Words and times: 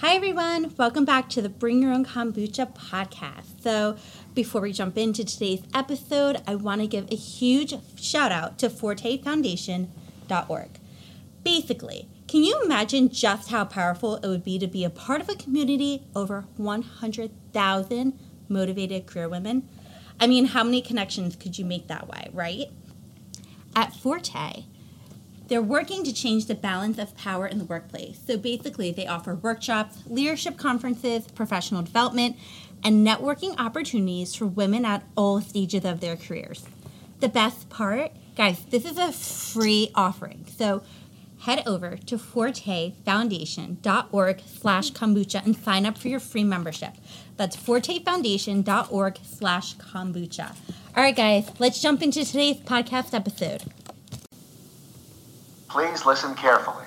Hi, 0.00 0.14
everyone. 0.14 0.74
Welcome 0.78 1.04
back 1.04 1.28
to 1.28 1.42
the 1.42 1.50
Bring 1.50 1.82
Your 1.82 1.92
Own 1.92 2.06
Kombucha 2.06 2.74
podcast. 2.74 3.62
So, 3.62 3.98
before 4.34 4.62
we 4.62 4.72
jump 4.72 4.96
into 4.96 5.26
today's 5.26 5.60
episode, 5.74 6.40
I 6.46 6.54
want 6.54 6.80
to 6.80 6.86
give 6.86 7.10
a 7.10 7.14
huge 7.14 7.74
shout 8.00 8.32
out 8.32 8.58
to 8.60 8.70
ForteFoundation.org. 8.70 10.70
Basically, 11.44 12.08
can 12.26 12.42
you 12.42 12.62
imagine 12.64 13.10
just 13.10 13.50
how 13.50 13.66
powerful 13.66 14.16
it 14.16 14.26
would 14.26 14.42
be 14.42 14.58
to 14.58 14.66
be 14.66 14.84
a 14.84 14.90
part 14.90 15.20
of 15.20 15.28
a 15.28 15.34
community 15.34 16.06
over 16.16 16.46
100,000 16.56 18.18
motivated 18.48 19.06
career 19.06 19.28
women? 19.28 19.68
I 20.18 20.26
mean, 20.26 20.46
how 20.46 20.64
many 20.64 20.80
connections 20.80 21.36
could 21.36 21.58
you 21.58 21.66
make 21.66 21.88
that 21.88 22.08
way, 22.08 22.30
right? 22.32 22.68
At 23.76 23.94
Forte, 23.94 24.64
they're 25.50 25.60
working 25.60 26.04
to 26.04 26.12
change 26.12 26.46
the 26.46 26.54
balance 26.54 26.96
of 26.96 27.16
power 27.16 27.46
in 27.46 27.58
the 27.58 27.64
workplace. 27.64 28.20
So 28.24 28.38
basically, 28.38 28.92
they 28.92 29.08
offer 29.08 29.34
workshops, 29.34 30.04
leadership 30.06 30.56
conferences, 30.56 31.26
professional 31.26 31.82
development, 31.82 32.36
and 32.84 33.04
networking 33.06 33.58
opportunities 33.58 34.34
for 34.34 34.46
women 34.46 34.84
at 34.84 35.02
all 35.16 35.40
stages 35.40 35.84
of 35.84 36.00
their 36.00 36.16
careers. 36.16 36.66
The 37.18 37.28
best 37.28 37.68
part, 37.68 38.12
guys, 38.36 38.60
this 38.70 38.84
is 38.84 38.96
a 38.96 39.10
free 39.10 39.90
offering. 39.96 40.44
So 40.56 40.84
head 41.40 41.64
over 41.66 41.96
to 41.96 42.16
fortefoundation.org 42.16 44.42
slash 44.46 44.92
kombucha 44.92 45.44
and 45.44 45.56
sign 45.56 45.84
up 45.84 45.98
for 45.98 46.06
your 46.06 46.20
free 46.20 46.44
membership. 46.44 46.92
That's 47.36 47.56
fortefoundation.org 47.56 49.18
slash 49.24 49.74
kombucha. 49.76 50.54
All 50.96 51.02
right, 51.02 51.16
guys, 51.16 51.50
let's 51.58 51.82
jump 51.82 52.02
into 52.02 52.24
today's 52.24 52.58
podcast 52.58 53.14
episode. 53.14 53.64
Please 55.70 56.04
listen 56.04 56.34
carefully. 56.34 56.84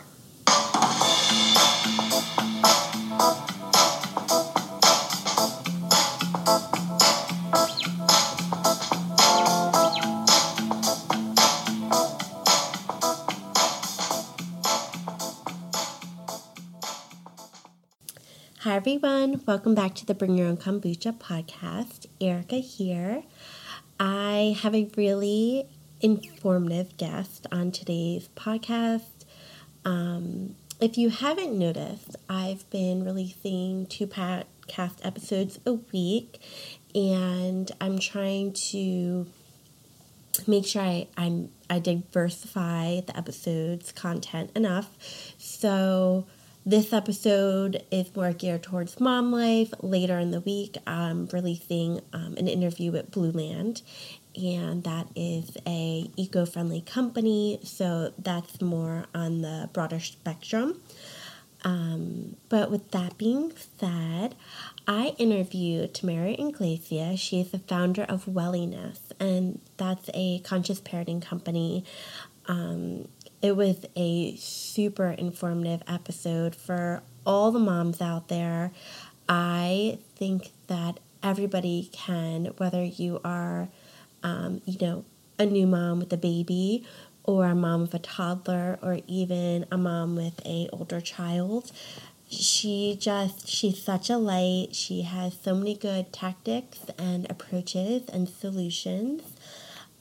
Hi, 18.60 18.76
everyone. 18.76 19.42
Welcome 19.46 19.76
back 19.76 19.96
to 19.96 20.06
the 20.06 20.14
Bring 20.14 20.36
Your 20.38 20.48
Own 20.48 20.58
Kombucha 20.58 21.18
podcast. 21.18 22.08
Erica 22.20 22.58
here. 22.58 23.24
I 23.98 24.58
have 24.62 24.76
a 24.76 24.90
really 24.98 25.70
informative 26.04 26.96
guest 26.98 27.48
on 27.52 27.72
today's 27.72 28.28
podcast. 28.36 29.26
Um, 29.86 30.56
if 30.82 30.98
you 30.98 31.10
haven't 31.10 31.58
noticed, 31.58 32.18
I've 32.30 32.70
been 32.70 33.06
releasing 33.06 33.86
two 33.86 34.06
podcast 34.06 34.98
episodes 35.04 35.60
a 35.66 35.74
week, 35.74 36.42
and 36.94 37.72
I'm 37.80 38.00
trying 38.00 38.52
to 38.72 39.28
make 40.46 40.66
sure 40.66 40.82
I, 40.82 41.08
I'm 41.16 41.50
I 41.70 41.80
diversify 41.80 43.00
the 43.02 43.18
episodes 43.18 43.94
content 43.94 44.52
enough. 44.56 44.98
So 45.38 46.26
this 46.66 46.94
episode 46.94 47.84
is 47.92 48.16
more 48.16 48.32
geared 48.32 48.64
towards 48.64 49.00
mom 49.00 49.32
life. 49.32 49.74
Later 49.82 50.18
in 50.18 50.32
the 50.32 50.40
week, 50.40 50.78
I'm 50.88 51.28
releasing 51.28 52.00
um, 52.14 52.36
an 52.38 52.48
interview 52.48 52.92
with 52.92 53.12
Blueland, 53.12 53.82
and 54.36 54.84
that 54.84 55.08
is 55.16 55.58
a 55.68 56.10
eco-friendly 56.16 56.82
company 56.82 57.60
so 57.64 58.14
that's 58.18 58.62
more 58.62 59.06
on 59.14 59.42
the 59.42 59.70
broader 59.74 60.00
spectrum. 60.00 60.82
Um, 61.66 62.36
but 62.50 62.70
with 62.70 62.92
that 62.92 63.18
being 63.18 63.54
said 63.80 64.36
i 64.86 65.16
interviewed 65.18 65.94
tamara 65.94 66.32
Iglesias. 66.32 67.20
she 67.20 67.40
is 67.40 67.52
the 67.52 67.60
founder 67.60 68.04
of 68.04 68.26
Wellynest 68.26 69.14
and 69.20 69.62
that's 69.78 70.10
a 70.14 70.40
conscious 70.40 70.82
parenting 70.82 71.22
company. 71.22 71.86
Um, 72.48 73.08
it 73.42 73.56
was 73.56 73.86
a 73.96 74.36
super 74.38 75.10
informative 75.10 75.84
episode 75.88 76.56
for 76.56 77.04
all 77.26 77.52
the 77.52 77.60
moms 77.60 78.02
out 78.02 78.28
there. 78.28 78.72
I 79.28 80.00
think 80.16 80.52
that 80.68 81.00
everybody 81.22 81.90
can 81.92 82.46
whether 82.58 82.84
you 82.84 83.22
are 83.24 83.70
um, 84.24 84.62
you 84.66 84.78
know, 84.80 85.06
a 85.40 85.46
new 85.46 85.68
mom 85.68 86.00
with 86.00 86.12
a 86.14 86.18
baby 86.18 86.86
or 87.24 87.46
a 87.46 87.56
mom 87.56 87.82
with 87.82 87.94
a 87.94 88.00
toddler 88.00 88.80
or 88.82 89.00
even 89.08 89.66
a 89.72 89.78
mom 89.78 90.16
with 90.16 90.40
a 90.46 90.70
older 90.74 91.02
child. 91.02 91.72
She 92.30 92.98
just 93.00 93.48
she's 93.48 93.82
such 93.82 94.10
a 94.10 94.18
light. 94.18 94.70
She 94.72 95.04
has 95.04 95.38
so 95.42 95.54
many 95.56 95.76
good 95.76 96.12
tactics 96.12 96.80
and 96.98 97.30
approaches 97.30 98.08
and 98.10 98.28
solutions. 98.28 99.22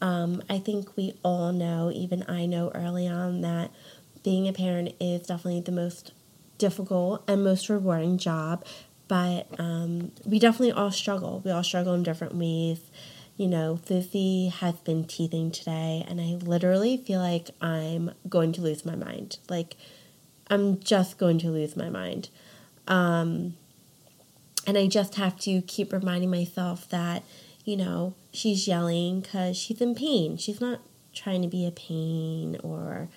Um, 0.01 0.43
i 0.51 0.59
think 0.59 0.97
we 0.97 1.15
all 1.23 1.53
know 1.53 1.93
even 1.95 2.25
i 2.29 2.45
know 2.45 2.73
early 2.75 3.07
on 3.07 3.41
that 3.43 3.71
being 4.25 4.49
a 4.49 4.53
parent 4.53 4.95
is 4.99 5.29
definitely 5.29 5.61
the 5.61 5.71
most 5.71 6.13
difficult 6.59 7.23
and 7.29 7.45
most 7.45 7.69
rewarding 7.69 8.19
job 8.19 8.65
but 9.09 9.47
um, 9.59 10.11
we 10.25 10.39
definitely 10.39 10.73
all 10.73 10.91
struggle. 10.91 11.43
We 11.45 11.51
all 11.51 11.63
struggle 11.63 11.93
in 11.93 12.03
different 12.03 12.35
ways 12.35 12.81
you 13.43 13.49
know, 13.49 13.75
Fifi 13.75 14.51
has 14.51 14.77
been 14.77 15.05
teething 15.05 15.51
today, 15.51 16.07
and 16.07 16.21
I 16.21 16.35
literally 16.47 16.97
feel 16.97 17.19
like 17.19 17.51
I'm 17.61 18.13
going 18.29 18.53
to 18.53 18.61
lose 18.61 18.87
my 18.87 18.95
mind. 18.95 19.39
Like, 19.49 19.75
I'm 20.49 20.79
just 20.79 21.19
going 21.19 21.41
to 21.41 21.49
lose 21.49 21.77
my 21.77 21.91
mind. 21.91 22.29
Um, 22.87 23.57
and 24.65 24.79
I 24.79 24.87
just 24.87 25.17
have 25.17 25.41
to 25.41 25.61
keep 25.63 25.93
reminding 25.93 26.31
myself 26.31 26.89
that, 26.91 27.25
you 27.65 27.77
know, 27.77 28.15
she's 28.33 28.69
yelling 28.69 29.23
because 29.23 29.57
she's 29.57 29.81
in 29.81 29.97
pain. 29.97 30.37
She's 30.37 30.61
not 30.61 30.79
trying 31.13 31.43
to 31.43 31.49
be 31.49 31.67
a 31.67 31.73
pain 31.73 32.59
or, 32.63 33.09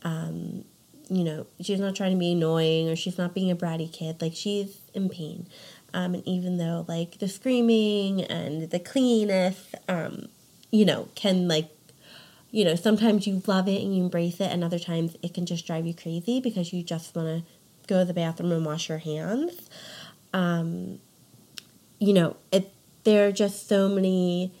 um, 0.00 0.64
you 1.10 1.22
know, 1.22 1.46
she's 1.60 1.80
not 1.80 1.94
trying 1.94 2.12
to 2.12 2.18
be 2.18 2.32
annoying 2.32 2.88
or 2.88 2.96
she's 2.96 3.18
not 3.18 3.34
being 3.34 3.50
a 3.50 3.56
bratty 3.56 3.92
kid. 3.92 4.22
Like, 4.22 4.34
she's 4.34 4.80
in 4.94 5.10
pain. 5.10 5.46
Um, 5.96 6.12
and 6.12 6.28
even 6.28 6.58
though 6.58 6.84
like 6.86 7.20
the 7.20 7.26
screaming 7.26 8.22
and 8.24 8.68
the 8.70 8.78
cleanliness, 8.78 9.74
um, 9.88 10.28
you 10.70 10.84
know, 10.84 11.08
can 11.14 11.48
like, 11.48 11.70
you 12.50 12.66
know, 12.66 12.74
sometimes 12.74 13.26
you 13.26 13.42
love 13.46 13.66
it 13.66 13.80
and 13.80 13.96
you 13.96 14.04
embrace 14.04 14.38
it, 14.38 14.52
and 14.52 14.62
other 14.62 14.78
times 14.78 15.16
it 15.22 15.32
can 15.32 15.46
just 15.46 15.66
drive 15.66 15.86
you 15.86 15.94
crazy 15.94 16.38
because 16.38 16.70
you 16.70 16.82
just 16.82 17.16
want 17.16 17.28
to 17.28 17.50
go 17.86 18.00
to 18.00 18.04
the 18.04 18.12
bathroom 18.12 18.52
and 18.52 18.66
wash 18.66 18.90
your 18.90 18.98
hands. 18.98 19.70
Um, 20.34 21.00
you 21.98 22.12
know, 22.12 22.36
it 22.52 22.70
there 23.04 23.26
are 23.26 23.32
just 23.32 23.66
so 23.66 23.88
many 23.88 24.52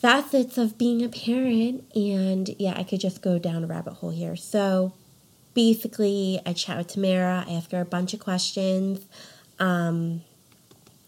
facets 0.00 0.58
of 0.58 0.76
being 0.76 1.04
a 1.04 1.08
parent, 1.08 1.84
and 1.94 2.56
yeah, 2.58 2.74
I 2.76 2.82
could 2.82 2.98
just 2.98 3.22
go 3.22 3.38
down 3.38 3.62
a 3.62 3.68
rabbit 3.68 3.94
hole 3.94 4.10
here. 4.10 4.34
So 4.34 4.94
basically, 5.54 6.40
I 6.44 6.54
chat 6.54 6.76
with 6.76 6.88
Tamara, 6.88 7.44
I 7.46 7.52
ask 7.52 7.70
her 7.70 7.80
a 7.80 7.84
bunch 7.84 8.14
of 8.14 8.18
questions 8.18 9.06
um, 9.58 10.22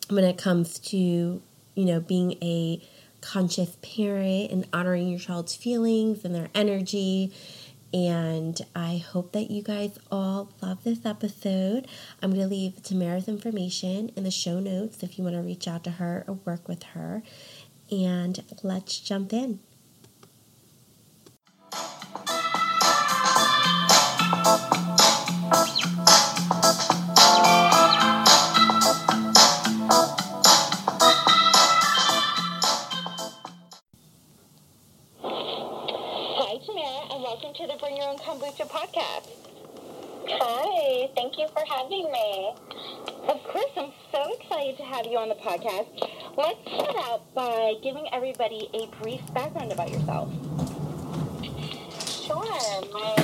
when 0.09 0.25
it 0.25 0.39
comes 0.39 0.79
to 0.79 0.97
you 0.97 1.85
know 1.85 2.01
being 2.01 2.33
a 2.43 2.83
conscious 3.21 3.77
parent 3.83 4.51
and 4.51 4.67
honoring 4.73 5.09
your 5.09 5.19
child's 5.19 5.57
feelings 5.57 6.25
and 6.25 6.35
their 6.35 6.49
energy 6.55 7.33
and 7.93 8.61
I 8.77 8.99
hope 8.99 9.33
that 9.33 9.51
you 9.51 9.63
guys 9.63 9.99
all 10.13 10.53
love 10.61 10.85
this 10.85 11.07
episode. 11.07 11.89
I'm 12.23 12.31
going 12.31 12.43
to 12.43 12.49
leave 12.49 12.83
Tamara's 12.83 13.29
information 13.29 14.11
in 14.15 14.25
the 14.25 14.31
show 14.31 14.61
notes 14.61 15.03
if 15.03 15.17
you 15.17 15.25
want 15.25 15.37
to 15.37 15.43
reach 15.43 15.67
out 15.67 15.85
to 15.85 15.93
her 15.93 16.25
or 16.29 16.35
work 16.45 16.69
with 16.69 16.83
her. 16.83 17.23
And 17.91 18.43
let's 18.63 19.01
jump 19.01 19.33
in. 19.33 19.61
Thank 41.19 41.37
you 41.37 41.49
for 41.49 41.65
having 41.69 42.13
me. 42.13 42.53
Of 43.27 43.43
course, 43.43 43.73
I'm 43.77 43.91
so 44.13 44.33
excited 44.39 44.77
to 44.77 44.85
have 44.85 45.05
you 45.05 45.19
on 45.19 45.29
the 45.29 45.35
podcast. 45.35 45.91
Let's 46.37 46.61
start 46.63 46.95
out 46.95 47.35
by 47.35 47.75
giving 47.83 48.07
everybody 48.13 48.71
a 48.73 48.87
brief 49.03 49.21
background 49.35 49.73
about 49.73 49.91
yourself. 49.91 50.31
Sure. 52.23 52.39
My 52.95 53.17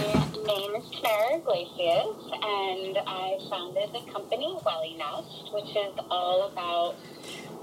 name 0.43 0.75
is 0.75 0.91
Tamara 0.91 1.39
Iglesias, 1.39 2.19
and 2.35 2.99
I 3.07 3.39
founded 3.49 3.95
the 3.95 4.03
company 4.11 4.59
Wellynest, 4.67 5.55
which 5.55 5.71
is 5.77 5.95
all 6.11 6.51
about 6.51 6.97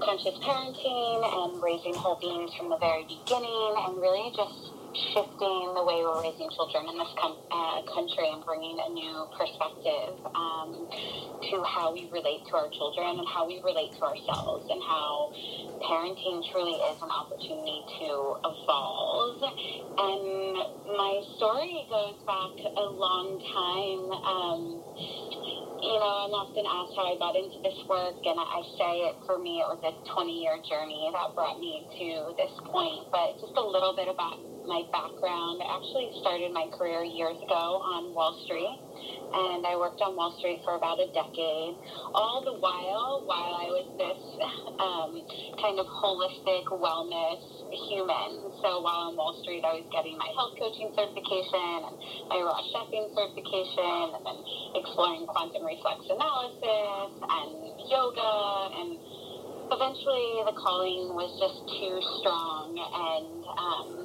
conscious 0.00 0.38
parenting 0.40 1.28
and 1.28 1.62
raising 1.62 1.92
whole 1.92 2.16
beings 2.16 2.54
from 2.54 2.70
the 2.70 2.78
very 2.78 3.04
beginning, 3.04 3.74
and 3.84 4.00
really 4.00 4.32
just 4.34 4.71
shifting 5.14 5.74
the 5.74 5.84
way 5.84 6.02
we're 6.04 6.22
raising 6.22 6.50
children 6.56 6.88
in 6.90 6.98
this 6.98 7.12
com- 7.20 7.40
uh, 7.50 7.82
country 7.94 8.28
and 8.32 8.44
bringing 8.44 8.78
a 8.80 8.90
new 8.92 9.26
perspective. 9.38 10.16
Um, 10.34 10.86
to 11.42 11.62
how 11.64 11.92
we 11.92 12.08
relate 12.12 12.42
to 12.50 12.56
our 12.56 12.70
children 12.72 13.18
and 13.20 13.28
how 13.28 13.46
we 13.46 13.60
relate 13.64 13.92
to 13.98 14.02
ourselves 14.04 14.66
and 14.70 14.82
how 14.82 15.30
parenting 15.84 16.42
truly 16.52 16.78
is 16.90 16.98
an 17.02 17.10
opportunity 17.12 17.84
to 18.00 18.08
evolve. 18.44 19.38
And 19.98 20.54
my 20.96 21.22
story 21.36 21.86
goes 21.90 22.18
back 22.26 22.54
a 22.76 22.86
long 22.88 23.38
time. 23.54 24.04
Um, 24.24 24.82
you 25.82 25.98
know, 25.98 26.30
I'm 26.30 26.34
often 26.38 26.62
asked 26.62 26.94
how 26.94 27.10
I 27.10 27.18
got 27.18 27.34
into 27.34 27.58
this 27.58 27.74
work, 27.90 28.22
and 28.22 28.38
I 28.38 28.62
say 28.78 28.92
it 29.10 29.18
for 29.26 29.34
me, 29.42 29.58
it 29.58 29.66
was 29.66 29.82
a 29.82 29.92
20 30.14 30.30
year 30.30 30.54
journey 30.62 31.10
that 31.10 31.34
brought 31.34 31.58
me 31.58 31.82
to 31.98 32.38
this 32.38 32.54
point. 32.70 33.10
But 33.10 33.42
just 33.42 33.58
a 33.58 33.66
little 33.66 33.90
bit 33.98 34.06
about 34.06 34.38
my 34.62 34.86
background. 34.94 35.58
I 35.58 35.66
actually 35.74 36.14
started 36.22 36.54
my 36.54 36.70
career 36.70 37.02
years 37.02 37.34
ago 37.42 37.82
on 37.82 38.14
Wall 38.14 38.38
Street, 38.46 38.78
and 39.32 39.66
I 39.66 39.76
worked 39.76 40.00
on 40.02 40.16
Wall 40.16 40.34
Street 40.38 40.60
for 40.64 40.76
about 40.76 41.00
a 41.00 41.08
decade. 41.12 41.74
All 42.12 42.44
the 42.44 42.54
while, 42.60 43.24
while 43.24 43.54
I 43.56 43.66
was 43.72 43.88
this 43.96 44.20
um, 44.86 45.12
kind 45.60 45.80
of 45.80 45.86
holistic 45.88 46.68
wellness 46.68 47.40
human. 47.88 48.52
So 48.60 48.84
while 48.84 49.08
on 49.08 49.16
Wall 49.16 49.32
Street, 49.40 49.64
I 49.64 49.80
was 49.80 49.86
getting 49.88 50.18
my 50.20 50.28
health 50.36 50.54
coaching 50.60 50.92
certification 50.92 51.88
and 51.88 51.96
my 52.28 52.38
raw 52.44 52.60
chefing 52.72 53.08
certification, 53.16 54.20
and 54.20 54.22
then 54.24 54.38
exploring 54.76 55.24
quantum 55.26 55.64
reflex 55.64 56.04
analysis 56.12 57.10
and 57.24 57.72
yoga. 57.88 58.32
And 58.76 58.90
eventually, 59.72 60.44
the 60.44 60.56
calling 60.60 61.16
was 61.16 61.32
just 61.40 61.64
too 61.80 61.96
strong, 62.20 62.76
and 62.76 63.40
um, 63.56 64.01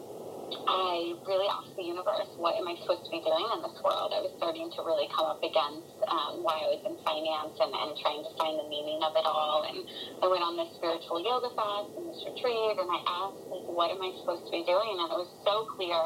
I 0.48 1.12
really 1.28 1.50
asked 1.52 1.76
the 1.76 1.84
universe, 1.84 2.32
what 2.40 2.56
am 2.56 2.72
I 2.72 2.80
supposed 2.80 3.04
to 3.04 3.12
be 3.12 3.20
doing 3.20 3.48
in 3.52 3.60
this 3.68 3.76
world? 3.84 4.16
I 4.16 4.24
was 4.24 4.32
starting 4.40 4.72
to 4.72 4.80
really 4.88 5.12
come 5.12 5.28
up 5.28 5.44
against 5.44 5.92
um, 6.08 6.40
why 6.40 6.56
I 6.64 6.72
was 6.72 6.82
in 6.88 6.96
finance 7.04 7.60
and, 7.60 7.72
and 7.76 7.92
trying 8.00 8.24
to 8.24 8.32
find 8.40 8.56
the 8.56 8.68
meaning 8.72 9.04
of 9.04 9.12
it 9.20 9.28
all. 9.28 9.68
And 9.68 9.84
I 10.24 10.26
went 10.32 10.40
on 10.48 10.56
this 10.56 10.72
spiritual 10.80 11.20
yoga 11.20 11.52
fast 11.52 11.92
and 12.00 12.08
this 12.08 12.24
retreat, 12.24 12.80
and 12.80 12.88
I 12.88 13.00
asked, 13.28 13.44
like, 13.52 13.68
what 13.68 13.92
am 13.92 14.00
I 14.00 14.16
supposed 14.24 14.48
to 14.48 14.52
be 14.56 14.64
doing? 14.64 14.96
And 15.04 15.12
it 15.12 15.20
was 15.20 15.32
so 15.44 15.68
clear, 15.76 16.00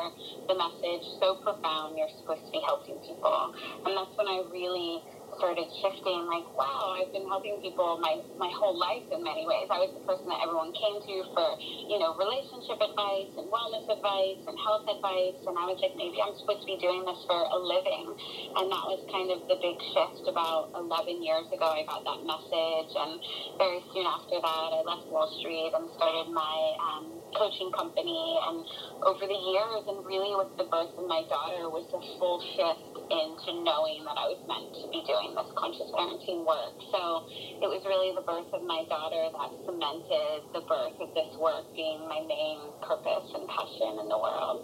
the 0.49 0.57
message, 0.57 1.05
so 1.21 1.37
profound, 1.45 2.01
you're 2.01 2.09
supposed 2.25 2.41
to 2.41 2.51
be 2.53 2.65
helping 2.65 2.97
people. 3.05 3.53
And 3.85 3.93
that's 3.93 4.13
when 4.17 4.25
I 4.25 4.41
really 4.49 5.05
started 5.41 5.65
shifting 5.81 6.29
like 6.29 6.45
wow 6.53 6.93
i've 7.01 7.09
been 7.09 7.25
helping 7.25 7.57
people 7.65 7.97
my 7.97 8.21
my 8.37 8.49
whole 8.57 8.77
life 8.77 9.05
in 9.13 9.21
many 9.21 9.45
ways. 9.45 9.69
I 9.69 9.81
was 9.81 9.93
the 9.93 10.03
person 10.05 10.25
that 10.29 10.41
everyone 10.41 10.73
came 10.73 10.97
to 11.01 11.15
for 11.33 11.47
you 11.61 11.97
know 11.97 12.17
relationship 12.17 12.77
advice 12.81 13.29
and 13.37 13.49
wellness 13.49 13.85
advice 13.89 14.41
and 14.45 14.55
health 14.57 14.85
advice. 14.89 15.37
And 15.45 15.55
i 15.57 15.65
was 15.69 15.77
like 15.81 15.93
maybe 15.97 16.17
i'm 16.21 16.33
supposed 16.37 16.65
to 16.65 16.69
be 16.69 16.77
doing 16.81 17.05
this 17.05 17.21
for 17.25 17.37
a 17.37 17.59
living. 17.59 18.13
And 18.57 18.65
that 18.69 18.85
was 18.85 19.01
kind 19.09 19.29
of 19.33 19.45
the 19.49 19.57
big 19.61 19.77
shift 19.93 20.29
about 20.29 20.73
11 20.77 21.21
years 21.21 21.49
ago. 21.49 21.69
I 21.69 21.85
got 21.89 22.05
that 22.05 22.21
message. 22.25 22.91
And 22.97 23.21
very 23.57 23.81
soon 23.93 24.05
after 24.05 24.37
that 24.41 24.69
i 24.77 24.81
left 24.85 25.09
wall 25.09 25.29
street 25.41 25.73
and 25.73 25.89
started 25.97 26.29
my 26.33 26.57
um, 26.81 27.05
coaching 27.37 27.69
company. 27.73 28.37
And 28.45 28.65
over 29.05 29.25
the 29.25 29.41
years 29.53 29.83
and 29.89 30.01
really 30.05 30.33
with 30.37 30.53
the 30.57 30.65
birth 30.69 30.93
of 30.97 31.05
my 31.05 31.25
daughter 31.29 31.69
was 31.69 31.85
a 31.93 32.01
full 32.17 32.41
shift 32.57 32.90
into 33.11 33.61
knowing 33.67 34.07
that 34.07 34.15
I 34.15 34.31
was 34.31 34.39
meant 34.47 34.71
to 34.79 34.87
be 34.87 35.03
doing 35.03 35.35
this 35.35 35.51
conscious 35.59 35.91
parenting 35.91 36.47
work. 36.47 36.75
So 36.95 37.27
it 37.59 37.67
was 37.67 37.83
really 37.83 38.15
the 38.15 38.23
birth 38.23 38.47
of 38.55 38.63
my 38.63 38.87
daughter 38.87 39.27
that 39.35 39.51
cemented 39.67 40.47
the 40.55 40.63
birth 40.63 40.97
of 41.03 41.11
this 41.11 41.31
work 41.35 41.67
being 41.75 42.07
my 42.07 42.23
main 42.23 42.71
purpose 42.79 43.27
and 43.35 43.43
passion 43.51 43.99
in 43.99 44.07
the 44.07 44.19
world. 44.19 44.63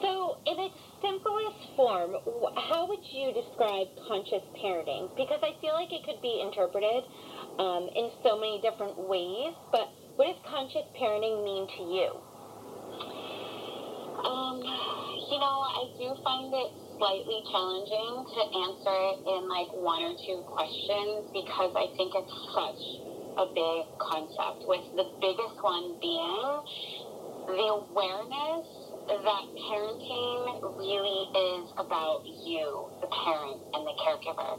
So, 0.00 0.38
in 0.46 0.56
its 0.70 0.78
simplest 1.02 1.74
form, 1.74 2.14
how 2.70 2.86
would 2.86 3.02
you 3.10 3.34
describe 3.34 3.88
conscious 4.06 4.46
parenting? 4.62 5.10
Because 5.16 5.42
I 5.42 5.58
feel 5.60 5.74
like 5.74 5.90
it 5.90 6.06
could 6.06 6.22
be 6.22 6.40
interpreted 6.40 7.02
um, 7.58 7.90
in 7.96 8.10
so 8.22 8.38
many 8.38 8.60
different 8.62 8.96
ways, 8.96 9.52
but 9.72 9.90
what 10.16 10.30
does 10.30 10.40
conscious 10.46 10.86
parenting 10.94 11.42
mean 11.42 11.66
to 11.66 11.82
you? 11.82 12.08
Um, 14.22 14.62
you 14.62 15.38
know, 15.40 15.56
I 15.66 15.88
do 15.98 16.14
find 16.22 16.52
it 16.54 16.70
slightly 17.00 17.40
challenging 17.48 18.12
to 18.28 18.40
answer 18.68 19.00
in 19.32 19.48
like 19.48 19.72
one 19.72 20.04
or 20.04 20.12
two 20.20 20.44
questions 20.44 21.24
because 21.32 21.72
I 21.72 21.88
think 21.96 22.12
it's 22.12 22.36
such 22.52 22.82
a 23.40 23.46
big 23.56 23.88
concept, 23.96 24.68
with 24.68 24.84
the 25.00 25.08
biggest 25.24 25.56
one 25.64 25.96
being 25.96 26.60
the 27.48 27.68
awareness 27.72 28.68
that 29.10 29.44
parenting 29.66 30.62
really 30.78 31.20
is 31.34 31.66
about 31.74 32.22
you, 32.46 32.86
the 33.02 33.10
parent 33.10 33.58
and 33.74 33.82
the 33.82 33.96
caregiver. 33.98 34.54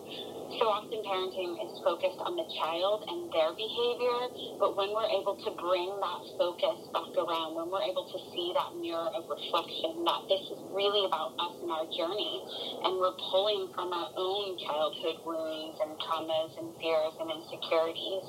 So 0.59 0.68
often 0.68 1.00
parenting 1.07 1.56
is 1.63 1.71
focused 1.80 2.19
on 2.19 2.36
the 2.36 2.44
child 2.59 3.07
and 3.07 3.31
their 3.31 3.56
behavior, 3.56 4.19
but 4.59 4.75
when 4.75 4.92
we're 4.92 5.07
able 5.07 5.39
to 5.39 5.50
bring 5.56 5.88
that 5.88 6.21
focus 6.36 6.83
back 6.92 7.15
around, 7.15 7.56
when 7.56 7.71
we're 7.71 7.88
able 7.88 8.03
to 8.12 8.19
see 8.36 8.51
that 8.51 8.75
mirror 8.75 9.07
of 9.15 9.24
reflection, 9.31 10.03
that 10.03 10.27
this 10.27 10.44
is 10.51 10.59
really 10.75 11.07
about 11.07 11.31
us 11.39 11.56
and 11.63 11.71
our 11.71 11.88
journey, 11.95 12.44
and 12.83 13.00
we're 13.00 13.15
pulling 13.31 13.71
from 13.71 13.95
our 13.95 14.12
own 14.19 14.59
childhood 14.59 15.24
wounds 15.24 15.80
and 15.80 15.95
traumas 16.03 16.51
and 16.59 16.75
fears 16.83 17.15
and 17.24 17.31
insecurities, 17.31 18.25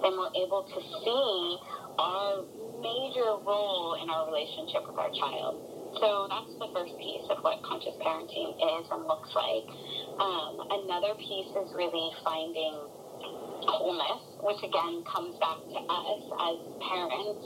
then 0.00 0.16
we're 0.16 0.32
able 0.40 0.64
to 0.64 0.80
see 1.04 1.36
our 2.00 2.40
major 2.80 3.40
role 3.44 3.96
in 4.02 4.10
our 4.10 4.26
relationship 4.28 4.84
with 4.86 4.98
our 4.98 5.10
child. 5.16 5.60
So 6.00 6.28
that's 6.28 6.52
the 6.60 6.68
first 6.76 6.92
piece 7.00 7.24
of 7.32 7.40
what 7.40 7.62
conscious 7.64 7.96
parenting 8.04 8.52
is 8.56 8.84
and 8.92 9.08
looks 9.08 9.32
like. 9.32 9.66
Um, 10.20 10.52
another 10.84 11.16
piece 11.16 11.50
is 11.56 11.68
really 11.72 12.12
finding 12.20 12.76
wholeness, 13.64 14.22
which 14.46 14.62
again 14.62 15.02
comes 15.10 15.34
back 15.42 15.58
to 15.58 15.80
us 15.90 16.22
as 16.22 16.56
parents. 16.78 17.44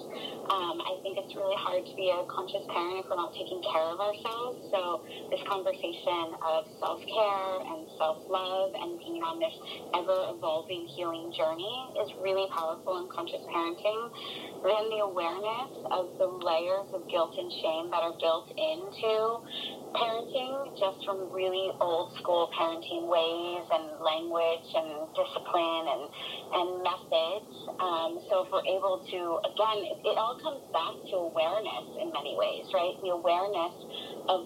Um, 0.53 0.85
I 0.85 1.01
think 1.01 1.17
it's 1.17 1.33
really 1.33 1.57
hard 1.57 1.81
to 1.81 1.95
be 1.97 2.13
a 2.13 2.29
conscious 2.29 2.61
parent 2.69 3.01
if 3.01 3.09
we're 3.09 3.17
not 3.17 3.33
taking 3.33 3.65
care 3.65 3.89
of 3.89 3.97
ourselves. 3.97 4.61
So 4.69 5.01
this 5.33 5.41
conversation 5.49 6.37
of 6.45 6.69
self-care 6.77 7.51
and 7.73 7.89
self-love 7.97 8.77
and 8.77 9.01
being 9.01 9.25
on 9.25 9.41
this 9.41 9.57
ever-evolving 9.97 10.93
healing 10.93 11.33
journey 11.33 11.73
is 12.05 12.13
really 12.21 12.45
powerful 12.53 13.01
in 13.01 13.09
conscious 13.09 13.41
parenting. 13.49 14.13
Then 14.61 14.93
the 14.93 15.01
awareness 15.01 15.73
of 15.89 16.13
the 16.21 16.29
layers 16.29 16.93
of 16.93 17.09
guilt 17.09 17.33
and 17.33 17.49
shame 17.65 17.89
that 17.97 18.05
are 18.05 18.17
built 18.21 18.53
into 18.53 19.41
parenting 19.97 20.71
just 20.79 21.01
from 21.05 21.33
really 21.33 21.73
old 21.81 22.15
school 22.21 22.51
parenting 22.55 23.09
ways 23.09 23.65
and 23.73 23.99
language 23.99 24.69
and 24.77 25.09
discipline 25.17 25.85
and, 25.91 26.05
and 26.55 26.69
Um, 27.81 28.21
so 28.29 28.45
if 28.45 28.53
we're 28.53 28.67
able 28.67 29.01
to, 29.01 29.21
again, 29.47 29.79
it, 29.89 29.99
it 30.05 30.17
all 30.21 30.37
comes 30.43 30.61
back 30.75 30.95
to 31.11 31.17
awareness 31.33 31.87
in 31.97 32.13
many 32.13 32.37
ways, 32.37 32.69
right? 32.75 32.93
The 33.01 33.17
awareness 33.17 33.75
of 34.29 34.41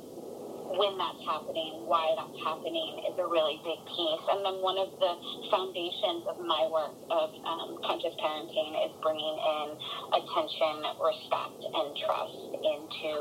when 0.74 0.96
that's 0.98 1.22
happening, 1.28 1.84
why 1.86 2.14
that's 2.16 2.40
happening 2.42 3.04
is 3.06 3.14
a 3.20 3.26
really 3.28 3.60
big 3.62 3.78
piece. 3.84 4.24
And 4.32 4.42
then 4.42 4.58
one 4.64 4.80
of 4.80 4.90
the 4.96 5.12
foundations 5.52 6.24
of 6.26 6.40
my 6.40 6.66
work 6.72 6.96
of 7.12 7.28
um, 7.44 7.78
conscious 7.84 8.16
parenting 8.18 8.72
is 8.88 8.92
bringing 9.04 9.36
in 9.38 9.66
attention, 10.14 10.74
respect, 10.98 11.60
and 11.62 11.88
trust 12.00 12.40
into 12.64 13.14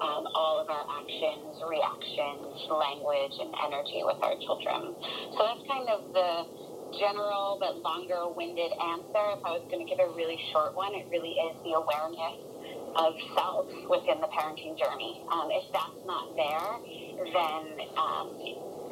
um, 0.00 0.26
all 0.32 0.58
of 0.58 0.66
our 0.72 0.86
actions, 0.88 1.60
reactions, 1.66 2.56
language, 2.72 3.36
and 3.36 3.52
energy 3.68 4.00
with 4.02 4.18
our 4.24 4.34
children. 4.42 4.96
So 5.36 5.38
that's 5.44 5.64
kind 5.68 5.86
of 5.92 6.00
the 6.16 6.32
general 6.96 7.58
but 7.60 7.82
longer 7.82 8.28
winded 8.28 8.72
answer. 8.72 9.24
If 9.36 9.42
I 9.44 9.52
was 9.58 9.64
going 9.70 9.84
to 9.84 9.88
give 9.88 10.00
a 10.00 10.08
really 10.14 10.38
short 10.52 10.74
one, 10.74 10.94
it 10.94 11.06
really 11.10 11.36
is 11.36 11.56
the 11.64 11.76
awareness 11.76 12.40
of 12.96 13.14
self 13.36 13.66
within 13.88 14.20
the 14.20 14.30
parenting 14.32 14.78
journey. 14.78 15.22
Um, 15.30 15.48
if 15.52 15.68
that's 15.72 16.00
not 16.08 16.32
there, 16.34 16.70
then 17.30 17.62
um, 17.96 18.26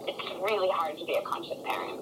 it's 0.06 0.26
really 0.44 0.68
hard 0.70 0.98
to 0.98 1.04
be 1.04 1.16
a 1.16 1.24
conscious 1.24 1.58
parent. 1.64 2.00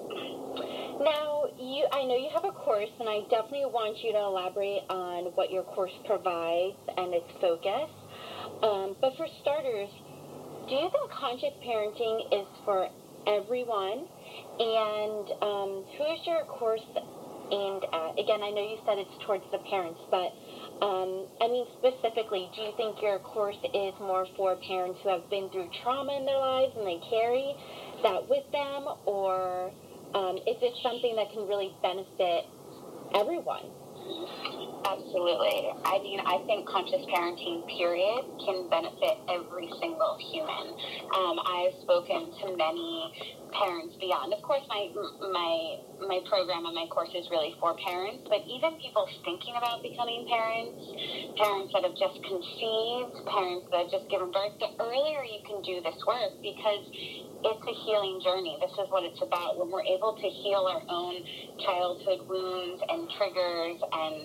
Now, 1.01 1.51
you, 1.59 1.87
I 1.91 2.05
know 2.05 2.15
you 2.15 2.29
have 2.33 2.45
a 2.45 2.51
course, 2.51 2.91
and 2.99 3.09
I 3.09 3.21
definitely 3.29 3.67
want 3.67 3.99
you 4.03 4.13
to 4.13 4.19
elaborate 4.19 4.83
on 4.89 5.35
what 5.35 5.51
your 5.51 5.63
course 5.63 5.91
provides 6.05 6.79
and 6.97 7.13
its 7.13 7.27
focus. 7.41 7.91
Um, 8.63 8.95
but 9.01 9.17
for 9.17 9.27
starters, 9.41 9.89
do 10.69 10.75
you 10.75 10.89
think 10.89 11.11
conscious 11.11 11.53
parenting 11.65 12.31
is 12.31 12.47
for 12.63 12.87
everyone? 13.27 14.07
And 14.59 15.25
um, 15.41 15.71
who 15.97 16.05
is 16.13 16.19
your 16.25 16.43
course 16.45 16.85
aimed 17.51 17.83
at? 17.91 18.19
Again, 18.19 18.41
I 18.41 18.49
know 18.49 18.63
you 18.63 18.77
said 18.85 18.97
it's 18.97 19.25
towards 19.25 19.43
the 19.51 19.59
parents, 19.69 19.99
but 20.09 20.31
um, 20.81 21.27
I 21.41 21.47
mean, 21.47 21.65
specifically, 21.79 22.49
do 22.55 22.61
you 22.61 22.71
think 22.77 23.01
your 23.01 23.19
course 23.19 23.59
is 23.73 23.93
more 23.99 24.25
for 24.35 24.55
parents 24.67 24.99
who 25.03 25.09
have 25.09 25.29
been 25.29 25.49
through 25.49 25.69
trauma 25.83 26.17
in 26.17 26.25
their 26.25 26.39
lives 26.39 26.73
and 26.75 26.87
they 26.87 26.99
carry 27.09 27.55
that 28.03 28.27
with 28.29 28.43
them, 28.51 28.87
or 29.05 29.71
um, 30.13 30.37
is 30.47 30.57
it 30.61 30.73
something 30.83 31.15
that 31.15 31.31
can 31.31 31.47
really 31.47 31.75
benefit 31.81 32.45
everyone? 33.13 33.71
Absolutely. 34.85 35.73
I 35.81 35.97
mean, 36.05 36.21
I 36.21 36.45
think 36.45 36.69
conscious 36.69 37.01
parenting, 37.09 37.65
period, 37.73 38.21
can 38.45 38.69
benefit 38.69 39.17
every 39.25 39.65
single 39.81 40.13
human. 40.29 40.77
Um, 41.09 41.41
I've 41.41 41.73
spoken 41.81 42.29
to 42.29 42.53
many 42.53 43.09
parents 43.49 43.97
beyond. 43.97 44.29
Of 44.29 44.45
course, 44.45 44.61
my 44.69 44.93
my 45.33 45.81
my 46.05 46.19
program 46.29 46.69
and 46.69 46.75
my 46.77 46.85
course 46.93 47.09
is 47.17 47.25
really 47.33 47.57
for 47.59 47.73
parents, 47.81 48.29
but 48.29 48.45
even 48.45 48.77
people 48.77 49.09
thinking 49.25 49.57
about 49.57 49.81
becoming 49.81 50.29
parents, 50.29 50.77
parents 51.33 51.73
that 51.73 51.81
have 51.81 51.97
just 51.97 52.21
conceived, 52.21 53.25
parents 53.25 53.65
that 53.73 53.89
have 53.89 53.91
just 53.91 54.05
given 54.13 54.29
birth, 54.29 54.53
the 54.61 54.69
earlier 54.77 55.25
you 55.25 55.41
can 55.49 55.65
do 55.65 55.81
this 55.81 55.97
work 56.05 56.37
because 56.45 56.85
it's 57.45 57.61
a 57.61 57.75
healing 57.85 58.17
journey. 58.25 58.57
This 58.57 58.73
is 58.73 58.89
what 58.89 59.05
it's 59.05 59.21
about. 59.21 59.61
When 59.61 59.69
we're 59.69 59.85
able 59.85 60.17
to 60.17 60.27
heal 60.41 60.65
our 60.65 60.81
own 60.89 61.21
childhood 61.61 62.25
wounds 62.25 62.81
and 62.89 63.05
triggers 63.17 63.77
and 63.77 64.15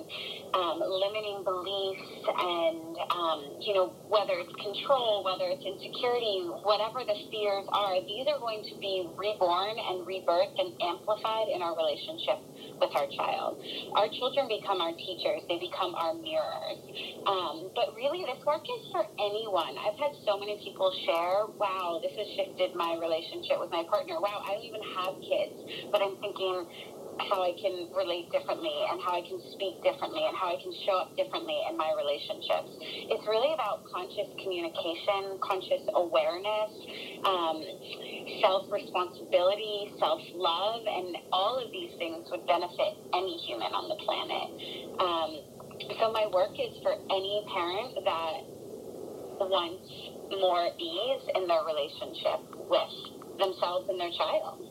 um, 0.57 0.81
limiting 0.81 1.45
beliefs 1.45 2.09
and, 2.27 2.97
um, 3.13 3.41
you 3.61 3.77
know, 3.77 3.93
whether 4.09 4.41
it's 4.41 4.57
control, 4.57 5.21
whether 5.21 5.53
it's 5.53 5.65
insecurity, 5.65 6.49
whatever 6.65 7.05
the 7.05 7.17
fears 7.29 7.69
are, 7.77 8.01
these 8.09 8.25
are 8.25 8.41
going 8.41 8.65
to 8.65 8.75
be 8.81 9.05
reborn 9.21 9.77
and 9.77 10.09
rebirthed 10.09 10.57
and 10.57 10.73
amplified 10.81 11.53
in 11.53 11.61
our 11.61 11.77
relationship 11.77 12.41
with 12.81 12.93
our 12.97 13.07
child. 13.13 13.61
Our 13.95 14.09
children 14.09 14.49
become 14.49 14.81
our 14.81 14.93
teachers, 14.93 15.43
they 15.49 15.59
become 15.59 15.95
our 15.95 16.15
mirrors. 16.15 16.81
Um, 17.27 17.71
but 17.75 17.95
really, 17.95 18.25
this 18.25 18.41
work 18.45 18.65
is 18.65 18.83
for 18.93 19.05
anyone. 19.21 19.77
I've 19.79 19.99
had 19.99 20.13
so 20.25 20.39
many 20.39 20.59
people 20.65 20.93
share, 21.05 21.47
wow, 21.59 22.01
this 22.03 22.13
has 22.17 22.29
shifted 22.37 22.75
my 22.75 22.97
relationship 23.01 23.61
with 23.61 23.71
my 23.71 23.85
partner. 23.89 24.21
Wow, 24.21 24.43
I 24.45 24.55
don't 24.57 24.65
even 24.65 24.85
have 24.97 25.15
kids, 25.21 25.57
but 25.93 26.01
I'm 26.03 26.17
thinking, 26.21 26.67
how 27.29 27.43
I 27.45 27.53
can 27.59 27.93
relate 27.93 28.33
differently 28.33 28.73
and 28.89 29.01
how 29.03 29.19
I 29.19 29.23
can 29.27 29.41
speak 29.53 29.83
differently 29.83 30.25
and 30.25 30.37
how 30.37 30.55
I 30.55 30.59
can 30.63 30.73
show 30.87 30.97
up 31.05 31.13
differently 31.17 31.59
in 31.69 31.77
my 31.77 31.93
relationships. 31.93 32.71
It's 33.13 33.27
really 33.29 33.53
about 33.53 33.85
conscious 33.91 34.31
communication, 34.41 35.37
conscious 35.45 35.85
awareness, 35.93 36.73
um, 37.29 37.59
self 38.41 38.71
responsibility, 38.73 39.93
self 40.01 40.23
love, 40.33 40.83
and 40.87 41.17
all 41.33 41.61
of 41.61 41.69
these 41.73 41.93
things 42.01 42.25
would 42.31 42.47
benefit 42.47 42.97
any 43.13 43.37
human 43.45 43.73
on 43.75 43.91
the 43.93 43.99
planet. 44.01 44.49
Um, 45.03 45.31
so, 46.01 46.13
my 46.13 46.29
work 46.33 46.57
is 46.57 46.73
for 46.83 46.95
any 47.11 47.45
parent 47.53 48.01
that 48.05 48.37
wants 49.41 49.89
more 50.31 50.69
ease 50.79 51.25
in 51.35 51.49
their 51.49 51.65
relationship 51.65 52.41
with 52.69 52.93
themselves 53.41 53.89
and 53.89 53.99
their 53.99 54.13
child 54.15 54.70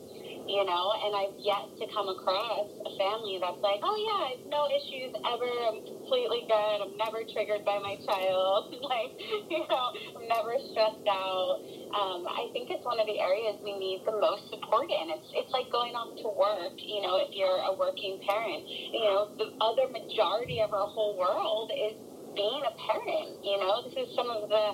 you 0.50 0.66
know, 0.66 0.90
and 0.98 1.14
I've 1.14 1.38
yet 1.38 1.70
to 1.78 1.86
come 1.94 2.10
across 2.10 2.66
a 2.82 2.90
family 2.98 3.38
that's 3.38 3.62
like, 3.62 3.78
oh 3.86 3.94
yeah, 3.94 4.50
no 4.50 4.66
issues 4.66 5.14
ever. 5.22 5.46
I'm 5.46 5.78
completely 5.86 6.42
good. 6.50 6.76
I'm 6.82 6.98
never 6.98 7.22
triggered 7.22 7.62
by 7.62 7.78
my 7.78 7.94
child. 8.02 8.74
like, 8.82 9.14
you 9.46 9.62
know, 9.70 9.84
I'm 10.18 10.26
never 10.26 10.58
stressed 10.74 11.06
out. 11.06 11.62
Um, 11.94 12.26
I 12.26 12.50
think 12.50 12.74
it's 12.74 12.82
one 12.82 12.98
of 12.98 13.06
the 13.06 13.22
areas 13.22 13.62
we 13.62 13.78
need 13.78 14.02
the 14.02 14.18
most 14.18 14.50
support 14.50 14.90
in. 14.90 15.14
It's 15.14 15.30
it's 15.38 15.52
like 15.54 15.70
going 15.70 15.94
off 15.94 16.18
to 16.18 16.28
work. 16.34 16.74
You 16.82 17.06
know, 17.06 17.22
if 17.22 17.30
you're 17.30 17.62
a 17.62 17.72
working 17.78 18.18
parent, 18.26 18.66
you 18.66 19.06
know, 19.06 19.30
the 19.38 19.54
other 19.62 19.86
majority 19.86 20.58
of 20.58 20.74
our 20.74 20.90
whole 20.90 21.14
world 21.14 21.70
is 21.70 21.94
being 22.34 22.62
a 22.66 22.74
parent. 22.86 23.44
You 23.44 23.58
know, 23.58 23.82
this 23.84 24.08
is 24.08 24.14
some 24.14 24.30
of 24.30 24.48
the 24.48 24.66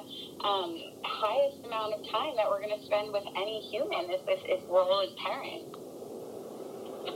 um, 0.45 0.79
highest 1.05 1.65
amount 1.65 1.95
of 1.95 2.01
time 2.11 2.37
that 2.37 2.49
we're 2.49 2.61
going 2.61 2.79
to 2.79 2.85
spend 2.87 3.13
with 3.13 3.25
any 3.37 3.61
human 3.71 4.11
is 4.11 4.21
this 4.27 4.41
is 4.49 4.61
role 4.69 5.03
as 5.03 5.13
parent. 5.21 5.77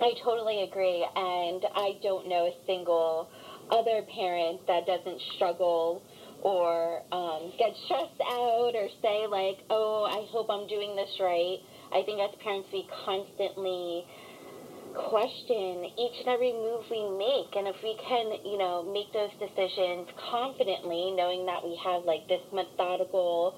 I 0.01 0.15
totally 0.25 0.63
agree, 0.63 1.05
and 1.17 1.65
I 1.75 1.99
don't 2.03 2.29
know 2.29 2.47
a 2.47 2.55
single 2.67 3.29
other 3.71 4.03
parent 4.15 4.67
that 4.67 4.87
doesn't 4.87 5.21
struggle 5.37 6.03
or 6.43 7.03
um, 7.13 7.53
get 7.59 7.75
stressed 7.85 8.21
out 8.25 8.73
or 8.75 8.89
say 9.03 9.27
like, 9.27 9.59
"Oh, 9.69 10.05
I 10.05 10.27
hope 10.31 10.49
I'm 10.49 10.67
doing 10.69 10.97
this 10.97 11.11
right." 11.21 11.59
I 11.93 12.03
think 12.03 12.21
as 12.21 12.31
parents, 12.43 12.69
we 12.73 12.87
constantly 13.05 14.07
question 14.95 15.87
each 15.99 16.17
and 16.27 16.29
every 16.29 16.53
move 16.53 16.83
we 16.91 17.03
make 17.19 17.55
and 17.57 17.69
if 17.69 17.77
we 17.83 17.97
can 18.09 18.33
you 18.45 18.59
know 18.59 18.83
make 18.83 19.11
those 19.13 19.31
decisions 19.39 20.09
confidently 20.31 21.13
knowing 21.15 21.47
that 21.47 21.63
we 21.63 21.79
have 21.83 22.05
like 22.05 22.27
this 22.29 22.43
methodical 22.53 23.55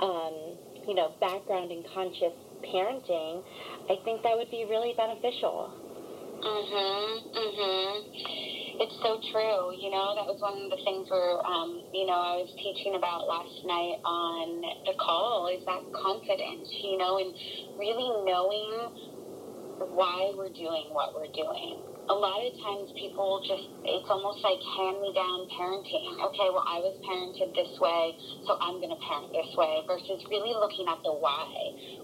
um, 0.00 0.54
you 0.86 0.94
know 0.94 1.12
background 1.20 1.70
in 1.72 1.82
conscious 1.94 2.34
parenting 2.62 3.42
i 3.90 3.96
think 4.04 4.22
that 4.22 4.36
would 4.36 4.50
be 4.50 4.66
really 4.68 4.94
beneficial. 4.96 5.70
Mhm 6.38 7.18
mhm 7.34 8.02
it's 8.78 8.94
so 9.02 9.18
true 9.34 9.74
you 9.74 9.90
know 9.90 10.14
that 10.14 10.26
was 10.30 10.38
one 10.38 10.54
of 10.54 10.70
the 10.70 10.78
things 10.86 11.10
where 11.10 11.42
um, 11.42 11.82
you 11.92 12.06
know 12.06 12.14
i 12.14 12.38
was 12.38 12.50
teaching 12.62 12.94
about 12.94 13.26
last 13.26 13.58
night 13.66 13.98
on 14.06 14.62
the 14.86 14.94
call 15.02 15.50
is 15.50 15.58
that 15.66 15.82
confidence 15.90 16.70
you 16.86 16.96
know 16.96 17.18
and 17.18 17.34
really 17.74 18.06
knowing 18.22 18.90
why 19.86 20.32
we're 20.34 20.52
doing 20.54 20.90
what 20.90 21.14
we're 21.14 21.30
doing. 21.30 21.78
A 22.08 22.16
lot 22.16 22.40
of 22.40 22.52
times 22.64 22.90
people 22.96 23.44
just, 23.44 23.68
it's 23.84 24.08
almost 24.08 24.40
like 24.42 24.58
hand 24.80 24.98
me 24.98 25.12
down 25.12 25.44
parenting. 25.52 26.08
Okay, 26.32 26.48
well, 26.50 26.64
I 26.66 26.80
was 26.80 26.96
parented 27.04 27.52
this 27.52 27.70
way, 27.78 28.16
so 28.48 28.56
I'm 28.58 28.80
going 28.80 28.90
to 28.90 29.00
parent 29.04 29.30
this 29.30 29.52
way, 29.54 29.84
versus 29.86 30.24
really 30.32 30.56
looking 30.56 30.88
at 30.88 30.98
the 31.04 31.12
why. 31.12 31.46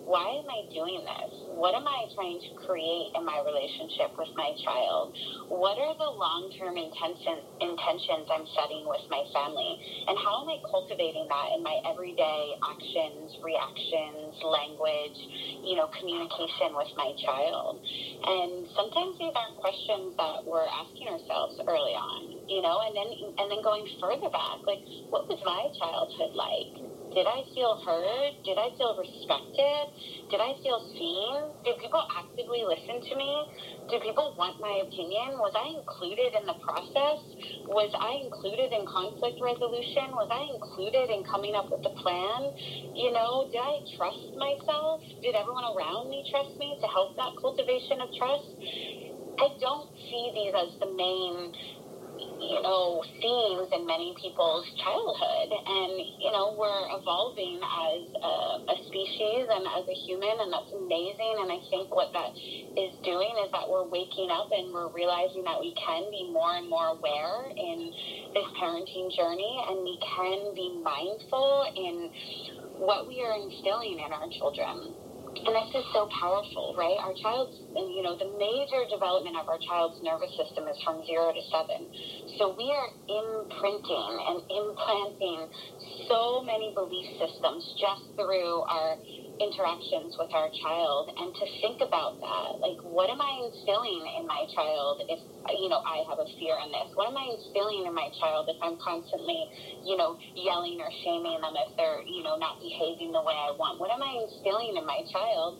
Why 0.05 0.37
am 0.37 0.49
I 0.53 0.69
doing 0.69 1.01
this? 1.01 1.33
What 1.57 1.73
am 1.73 1.89
I 1.89 2.05
trying 2.13 2.37
to 2.37 2.51
create 2.61 3.17
in 3.17 3.25
my 3.25 3.41
relationship 3.41 4.13
with 4.21 4.29
my 4.37 4.53
child? 4.61 5.17
What 5.49 5.81
are 5.81 5.97
the 5.97 6.13
long 6.13 6.53
term 6.61 6.77
intention, 6.77 7.41
intentions 7.65 8.29
I'm 8.29 8.45
setting 8.53 8.85
with 8.85 9.01
my 9.09 9.25
family? 9.33 9.81
And 10.05 10.21
how 10.21 10.45
am 10.45 10.53
I 10.53 10.61
cultivating 10.69 11.25
that 11.33 11.57
in 11.57 11.65
my 11.65 11.81
everyday 11.89 12.53
actions, 12.69 13.33
reactions, 13.41 14.37
language, 14.45 15.19
you 15.65 15.81
know, 15.81 15.89
communication 15.97 16.77
with 16.77 16.93
my 17.01 17.17
child? 17.25 17.81
And 17.81 18.69
sometimes 18.77 19.17
these 19.17 19.33
aren't 19.33 19.57
questions 19.57 20.13
that 20.21 20.45
we're 20.45 20.69
asking 20.69 21.17
ourselves 21.17 21.57
early 21.65 21.97
on, 21.97 22.45
you 22.45 22.61
know, 22.61 22.77
and 22.85 22.93
then 22.93 23.09
and 23.41 23.47
then 23.49 23.65
going 23.65 23.89
further 24.05 24.29
back, 24.29 24.61
like 24.69 24.85
what 25.09 25.33
was 25.33 25.41
my 25.49 25.73
childhood 25.81 26.37
like? 26.37 26.94
Did 27.15 27.31
I 27.31 27.47
feel 27.55 27.79
heard? 27.79 28.43
Did 28.43 28.59
I 28.59 28.75
feel 28.75 28.99
respected? 28.99 29.87
Did 30.35 30.43
I 30.43 30.59
feel 30.67 30.83
seen? 30.99 31.47
Did 31.63 31.79
people 31.79 32.03
actively 32.11 32.67
listen 32.67 32.99
to 33.07 33.15
me? 33.15 33.31
Did 33.87 34.03
people 34.03 34.35
want 34.35 34.59
my 34.59 34.83
opinion? 34.83 35.39
Was 35.39 35.55
I 35.55 35.79
included 35.79 36.35
in 36.35 36.43
the 36.43 36.59
process? 36.59 37.23
Was 37.71 37.95
I 37.95 38.19
included 38.19 38.75
in 38.75 38.83
conflict 38.91 39.39
resolution? 39.39 40.11
Was 40.19 40.27
I 40.27 40.59
included 40.59 41.07
in 41.15 41.23
coming 41.23 41.55
up 41.55 41.71
with 41.71 41.87
the 41.87 41.95
plan? 42.03 42.51
You 42.99 43.15
know, 43.15 43.47
did 43.47 43.63
I 43.63 43.87
trust 43.95 44.35
myself? 44.35 44.99
Did 45.23 45.39
everyone 45.39 45.71
around 45.71 46.11
me 46.11 46.27
trust 46.35 46.59
me 46.59 46.75
to 46.83 46.87
help 46.91 47.15
that 47.15 47.39
cultivation 47.39 48.03
of 48.03 48.11
trust? 48.19 48.59
I 49.39 49.55
don't 49.63 49.87
see 50.11 50.35
these 50.35 50.55
as 50.55 50.75
the 50.83 50.91
main 50.91 51.55
you 52.19 52.61
know, 52.63 53.03
themes 53.21 53.69
in 53.73 53.87
many 53.87 54.15
people's 54.21 54.67
childhood. 54.79 55.49
And, 55.51 55.93
you 56.21 56.31
know, 56.31 56.55
we're 56.59 56.87
evolving 56.95 57.59
as 57.59 58.03
a, 58.15 58.35
a, 58.71 58.77
species 58.87 59.49
and 59.49 59.65
as 59.67 59.85
a 59.89 59.97
human, 60.07 60.37
and 60.39 60.53
that's 60.53 60.71
amazing. 60.71 61.35
And 61.41 61.51
I 61.51 61.61
think 61.71 61.95
what 61.95 62.13
that 62.13 62.37
is 62.79 62.93
doing 63.03 63.35
is 63.43 63.51
that 63.53 63.67
we're 63.67 63.89
waking 63.89 64.31
up 64.31 64.53
and 64.53 64.73
we're 64.73 64.93
realizing 64.93 65.43
that 65.45 65.59
we 65.59 65.75
can 65.75 66.11
be 66.11 66.31
more 66.31 66.55
and 66.55 66.69
more 66.69 66.95
aware 66.95 67.51
in 67.51 67.91
this 68.35 68.49
parenting 68.61 69.11
journey, 69.15 69.55
and 69.69 69.83
we 69.83 69.99
can 70.03 70.55
be 70.55 70.81
mindful 70.83 71.67
in 71.75 72.11
what 72.79 73.09
we 73.09 73.23
are 73.23 73.39
instilling 73.39 73.99
in 73.99 74.11
our 74.13 74.29
children 74.39 74.95
and 75.43 75.55
this 75.59 75.71
is 75.75 75.87
so 75.91 76.07
powerful, 76.23 76.75
right? 76.79 76.95
Our 77.03 77.15
child's, 77.19 77.59
you 77.75 78.03
know, 78.07 78.15
the 78.15 78.31
major 78.39 78.87
development 78.87 79.35
of 79.35 79.51
our 79.51 79.59
child's 79.67 79.99
nervous 80.03 80.31
system 80.39 80.71
is 80.71 80.79
from 80.87 81.03
zero 81.07 81.35
to 81.35 81.43
seven. 81.51 81.91
So 82.39 82.55
we 82.55 82.71
are 82.71 82.91
imprinting 83.11 84.15
and 84.31 84.39
implanting 84.47 85.51
so 86.07 86.43
many 86.47 86.71
belief 86.79 87.07
systems 87.19 87.63
just 87.83 88.05
through 88.15 88.63
our 88.71 88.97
interactions 89.41 90.15
with 90.19 90.31
our 90.35 90.51
child 90.63 91.11
and 91.19 91.35
to 91.35 91.45
think 91.63 91.81
about 91.83 92.21
that. 92.23 92.61
Like 92.63 92.79
what 92.85 93.11
am 93.11 93.21
i 93.23 93.33
instilling 93.51 94.03
in 94.21 94.27
my 94.27 94.47
child 94.55 95.03
if 95.11 95.21
you 95.59 95.69
know 95.69 95.81
i 95.87 96.03
have 96.11 96.19
a 96.21 96.29
fear 96.39 96.55
in 96.65 96.71
this? 96.73 96.89
What 96.95 97.11
am 97.11 97.19
i 97.19 97.27
instilling 97.35 97.87
in 97.87 97.95
my 97.95 98.09
child 98.21 98.47
if 98.51 98.59
i'm 98.63 98.79
constantly 98.83 99.41
you 99.85 99.97
know 99.99 100.17
yelling 100.37 100.79
or 100.83 100.91
shaming 101.05 101.41
them 101.43 101.55
if 101.57 101.71
they're 101.79 102.03
you 102.07 102.23
know 102.23 102.37
not 102.39 102.61
behaving 102.63 103.13
the 103.13 103.23
way 103.23 103.37
i 103.37 103.53
want? 103.59 103.81
What 103.81 103.91
am 103.91 104.03
i 104.03 104.13
instilling 104.25 104.77
in 104.79 104.87
my 104.87 105.03
child 105.11 105.59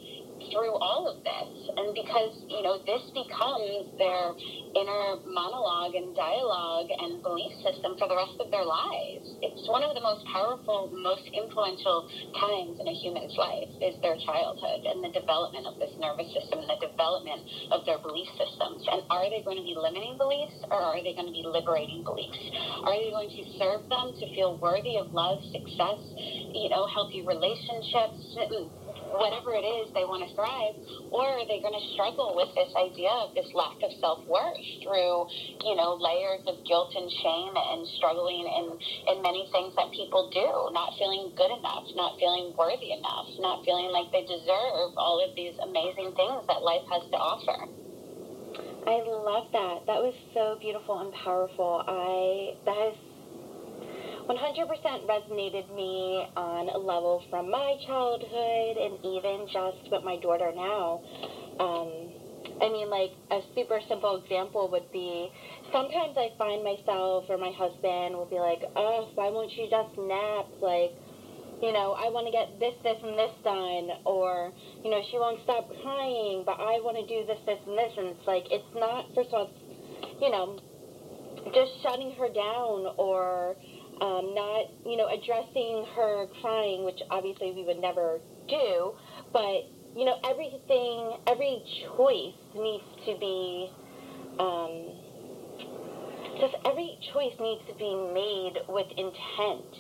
through 0.51 0.75
all 0.77 1.09
of 1.09 1.23
this. 1.25 1.53
And 1.77 1.95
because, 1.95 2.35
you 2.49 2.63
know, 2.63 2.81
this 2.85 3.05
becomes 3.15 3.89
their 3.97 4.35
inner 4.75 5.23
monologue 5.27 5.95
and 5.95 6.15
dialogue 6.17 6.91
and 6.91 7.23
belief 7.23 7.53
system 7.63 7.95
for 7.97 8.09
the 8.11 8.17
rest 8.17 8.37
of 8.43 8.51
their 8.51 8.67
lives. 8.67 9.27
It's 9.41 9.65
one 9.71 9.87
of 9.87 9.95
the 9.95 10.03
most 10.03 10.27
powerful, 10.29 10.91
most 10.93 11.25
influential 11.31 12.09
times 12.37 12.81
in 12.83 12.87
a 12.89 12.97
human's 12.97 13.35
life 13.39 13.71
is 13.81 13.95
their 14.03 14.19
childhood 14.27 14.85
and 14.85 15.01
the 15.03 15.13
development 15.15 15.67
of 15.67 15.79
this 15.79 15.95
nervous 15.99 16.29
system 16.35 16.65
and 16.65 16.71
the 16.71 16.81
development 16.83 17.43
of 17.71 17.87
their 17.87 17.99
belief 18.03 18.29
systems. 18.35 18.83
And 18.91 19.07
are 19.09 19.31
they 19.31 19.43
going 19.47 19.59
to 19.59 19.67
be 19.67 19.79
limiting 19.79 20.19
beliefs 20.19 20.59
or 20.69 20.79
are 20.79 21.01
they 21.01 21.15
going 21.15 21.31
to 21.31 21.37
be 21.37 21.47
liberating 21.47 22.03
beliefs? 22.03 22.39
Are 22.85 22.95
they 22.95 23.11
going 23.15 23.31
to 23.31 23.43
serve 23.57 23.87
them 23.89 24.13
to 24.19 24.25
feel 24.35 24.59
worthy 24.59 24.99
of 24.99 25.15
love, 25.15 25.41
success, 25.55 26.01
you 26.53 26.69
know, 26.69 26.87
healthy 26.91 27.23
relationships, 27.23 28.19
whatever 29.17 29.55
it 29.55 29.67
is 29.67 29.91
they 29.95 30.07
want 30.07 30.23
to 30.27 30.31
thrive, 30.35 30.75
or 31.15 31.25
are 31.25 31.47
they 31.47 31.63
going 31.63 31.77
to 31.77 31.87
struggle 31.95 32.35
with 32.35 32.51
this 32.59 32.71
idea 32.75 33.11
of 33.23 33.35
this 33.35 33.49
lack 33.55 33.79
of 33.83 33.91
self 34.03 34.27
worth 34.27 34.67
through, 34.83 35.27
you 35.63 35.75
know, 35.79 35.95
layers 35.99 36.43
of 36.47 36.59
guilt 36.67 36.91
and 36.95 37.11
shame 37.23 37.55
and 37.55 37.87
struggling 37.99 38.45
in, 38.47 38.67
in 39.15 39.17
many 39.23 39.47
things 39.55 39.75
that 39.79 39.95
people 39.95 40.31
do, 40.35 40.49
not 40.75 40.95
feeling 40.99 41.31
good 41.39 41.53
enough, 41.55 41.87
not 41.95 42.19
feeling 42.19 42.53
worthy 42.59 42.91
enough, 42.95 43.29
not 43.39 43.63
feeling 43.65 43.91
like 43.95 44.11
they 44.11 44.27
deserve 44.27 44.91
all 44.99 45.23
of 45.23 45.31
these 45.39 45.55
amazing 45.63 46.11
things 46.19 46.43
that 46.51 46.67
life 46.67 46.85
has 46.91 47.03
to 47.11 47.19
offer. 47.19 47.59
I 48.87 49.01
love 49.01 49.49
that. 49.53 49.89
That 49.89 50.05
was 50.05 50.13
so 50.35 50.59
beautiful 50.61 51.01
and 51.01 51.13
powerful. 51.25 51.81
I 51.89 52.61
that 52.69 52.77
has 52.77 52.97
100% 54.29 55.07
resonated 55.07 55.69
me 55.75 56.27
on 56.37 56.69
a 56.73 56.79
level 56.79 57.23
from 57.29 57.51
my 57.51 57.77
childhood 57.87 58.77
and 58.81 58.97
even 59.05 59.47
just 59.53 59.93
with 59.93 60.03
my 60.03 60.17
daughter 60.17 60.51
now. 60.57 61.03
Um, 61.61 62.09
I 62.61 62.73
mean, 62.73 62.89
like, 62.89 63.13
a 63.31 63.45
super 63.55 63.81
simple 63.89 64.23
example 64.23 64.71
would 64.71 64.91
be 64.93 65.29
sometimes 65.73 66.17
I 66.17 66.33
find 66.39 66.65
myself 66.65 67.29
or 67.29 67.37
my 67.37 67.53
husband 67.53 68.17
will 68.17 68.31
be 68.31 68.41
like, 68.41 68.65
oh, 68.77 69.11
why 69.15 69.29
won't 69.29 69.53
you 69.53 69.69
just 69.69 69.93
nap? 69.99 70.49
Like, 70.63 70.97
you 71.61 71.73
know, 71.73 71.93
I 71.93 72.09
want 72.09 72.25
to 72.25 72.33
get 72.33 72.57
this, 72.57 72.75
this, 72.81 72.97
and 73.05 73.19
this 73.19 73.35
done. 73.45 73.93
Or, 74.09 74.53
you 74.83 74.91
know, 74.91 75.03
she 75.11 75.19
won't 75.19 75.41
stop 75.45 75.69
crying, 75.83 76.45
but 76.47 76.57
I 76.57 76.81
want 76.81 76.97
to 76.97 77.05
do 77.05 77.27
this, 77.27 77.41
this, 77.45 77.61
and 77.67 77.77
this. 77.77 77.93
And 77.99 78.07
it's 78.17 78.27
like, 78.27 78.49
it's 78.49 78.73
not, 78.73 79.13
first 79.13 79.37
of 79.37 79.49
all, 79.49 79.51
you 80.21 80.31
know, 80.33 80.57
just 81.53 81.73
shutting 81.83 82.15
her 82.17 82.29
down 82.33 82.95
or 82.97 83.57
um, 84.01 84.35
not, 84.35 84.67
you 84.85 84.97
know, 84.97 85.09
addressing 85.09 85.87
her 85.95 86.27
crying, 86.41 86.85
which 86.85 87.01
obviously 87.11 87.53
we 87.53 87.65
would 87.65 87.81
never 87.81 88.21
do, 88.49 88.93
but, 89.33 89.67
you 89.97 90.05
know, 90.05 90.19
everything, 90.25 91.19
every 91.27 91.63
choice 91.97 92.35
needs 92.55 92.85
to 93.07 93.17
be, 93.19 93.71
um, 94.39 94.91
just 96.41 96.55
every 96.67 96.99
choice 97.13 97.35
needs 97.41 97.63
to 97.69 97.75
be 97.79 97.95
made 98.13 98.55
with 98.69 98.87
intent. 98.99 99.71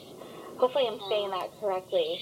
Hopefully 0.59 0.87
I'm 0.87 1.00
saying 1.11 1.30
that 1.30 1.50
correctly. 1.61 2.21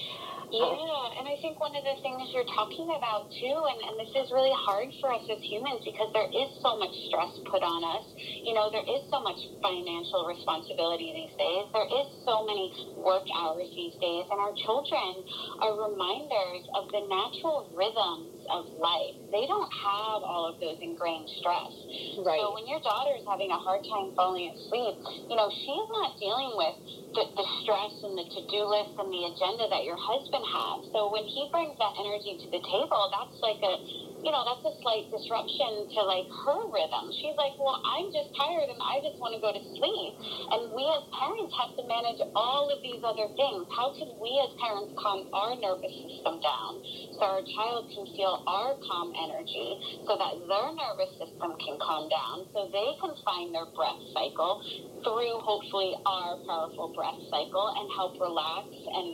Oh. 0.53 0.77
Yeah, 0.77 1.19
and 1.19 1.25
I 1.25 1.35
think 1.41 1.57
one 1.59 1.73
of 1.73 1.81
the 1.81 1.97
things 2.05 2.29
you're 2.29 2.47
talking 2.53 2.89
about 2.93 3.25
too, 3.41 3.57
and, 3.57 3.79
and 3.89 3.95
this 3.97 4.13
is 4.13 4.29
really 4.29 4.53
hard 4.53 4.89
for 5.01 5.09
us 5.09 5.25
as 5.25 5.41
humans 5.41 5.81
because 5.81 6.13
there 6.13 6.29
is 6.29 6.49
so 6.61 6.77
much 6.77 6.93
stress 7.09 7.33
put 7.49 7.65
on 7.65 7.81
us. 7.81 8.05
You 8.45 8.53
know, 8.53 8.69
there 8.69 8.85
is 8.85 9.01
so 9.09 9.19
much 9.21 9.37
financial 9.65 10.29
responsibility 10.29 11.09
these 11.13 11.35
days. 11.41 11.65
There 11.73 11.89
is 11.89 12.07
so 12.25 12.45
many 12.45 12.69
work 13.01 13.25
hours 13.33 13.69
these 13.73 13.97
days, 13.97 14.25
and 14.29 14.37
our 14.37 14.53
children 14.61 15.25
are 15.65 15.73
reminders 15.73 16.63
of 16.77 16.85
the 16.93 17.01
natural 17.09 17.69
rhythms 17.73 18.32
of 18.51 18.67
life. 18.75 19.15
They 19.31 19.45
don't 19.47 19.71
have 19.71 20.19
all 20.25 20.49
of 20.49 20.59
those 20.59 20.79
ingrained 20.81 21.29
stress. 21.39 21.73
Right. 22.19 22.39
So 22.41 22.53
when 22.55 22.67
your 22.67 22.81
daughter 22.83 23.15
is 23.15 23.25
having 23.27 23.51
a 23.51 23.59
hard 23.59 23.83
time 23.87 24.11
falling 24.17 24.49
asleep, 24.51 24.95
you 25.29 25.35
know, 25.37 25.49
she's 25.51 25.89
not 26.01 26.17
dealing 26.19 26.53
with 26.57 26.75
the, 27.15 27.23
the 27.37 27.47
stress 27.63 27.93
and 28.03 28.17
the 28.17 28.25
to-do 28.27 28.61
list 28.67 28.93
and 28.99 29.09
the 29.09 29.23
agenda 29.29 29.69
that 29.71 29.85
your 29.85 29.97
husband 29.99 30.43
has. 30.45 30.79
So 30.93 31.09
when 31.13 31.25
he 31.29 31.47
brings 31.53 31.77
that 31.79 31.93
energy 32.01 32.37
to 32.43 32.47
the 32.51 32.63
table, 32.65 33.01
that's 33.13 33.37
like 33.41 33.61
a 33.63 33.75
you 34.23 34.31
know, 34.31 34.47
that's 34.47 34.63
a 34.63 34.73
slight 34.79 35.11
disruption 35.11 35.83
to 35.91 35.99
like 36.07 36.27
her 36.47 36.59
rhythm. 36.71 37.11
She's 37.19 37.35
like, 37.35 37.59
well, 37.59 37.75
I'm 37.83 38.07
just 38.15 38.31
tired 38.39 38.71
and 38.71 38.79
I 38.79 39.03
just 39.03 39.19
want 39.19 39.35
to 39.35 39.41
go 39.43 39.51
to 39.51 39.63
sleep. 39.75 40.13
And 40.55 40.71
we 40.71 40.87
as 40.95 41.03
parents 41.11 41.51
have 41.59 41.75
to 41.75 41.83
manage 41.83 42.23
all 42.31 42.71
of 42.71 42.79
these 42.79 43.03
other 43.03 43.27
things. 43.35 43.67
How 43.75 43.91
can 43.99 44.15
we 44.23 44.31
as 44.39 44.51
parents 44.63 44.95
calm 44.95 45.27
our 45.35 45.59
nervous 45.59 45.91
system 46.07 46.39
down 46.39 46.71
so 47.19 47.21
our 47.27 47.43
child 47.51 47.91
can 47.91 48.07
feel 48.15 48.39
our 48.47 48.79
calm 48.79 49.11
energy 49.27 49.75
so 50.07 50.15
that 50.15 50.39
their 50.47 50.69
nervous 50.71 51.11
system 51.19 51.51
can 51.59 51.75
calm 51.83 52.07
down 52.07 52.47
so 52.55 52.71
they 52.71 52.95
can 53.03 53.11
find 53.27 53.51
their 53.51 53.67
breath 53.75 54.01
cycle 54.15 54.63
through 55.03 55.35
hopefully 55.43 55.91
our 56.07 56.39
powerful 56.47 56.95
breath 56.95 57.19
cycle 57.27 57.67
and 57.75 57.91
help 57.91 58.15
relax 58.23 58.71
and 58.71 59.09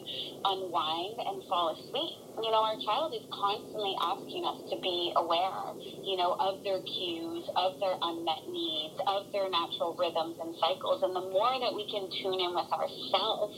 unwind 0.45 1.17
and 1.17 1.41
fall 1.49 1.73
asleep 1.73 2.13
you 2.39 2.51
know, 2.51 2.63
our 2.63 2.79
child 2.79 3.11
is 3.11 3.25
constantly 3.35 3.95
asking 3.99 4.47
us 4.47 4.59
to 4.71 4.79
be 4.79 4.98
aware, 5.15 5.75
you 6.03 6.17
know, 6.17 6.35
of 6.39 6.63
their 6.63 6.81
cues, 6.83 7.45
of 7.55 7.79
their 7.79 7.95
unmet 7.95 8.43
needs, 8.49 8.97
of 9.07 9.31
their 9.31 9.47
natural 9.49 9.95
rhythms 9.95 10.37
and 10.41 10.55
cycles. 10.59 11.01
And 11.03 11.15
the 11.15 11.25
more 11.31 11.55
that 11.59 11.73
we 11.73 11.87
can 11.87 12.07
tune 12.21 12.39
in 12.39 12.51
with 12.51 12.69
ourselves 12.69 13.55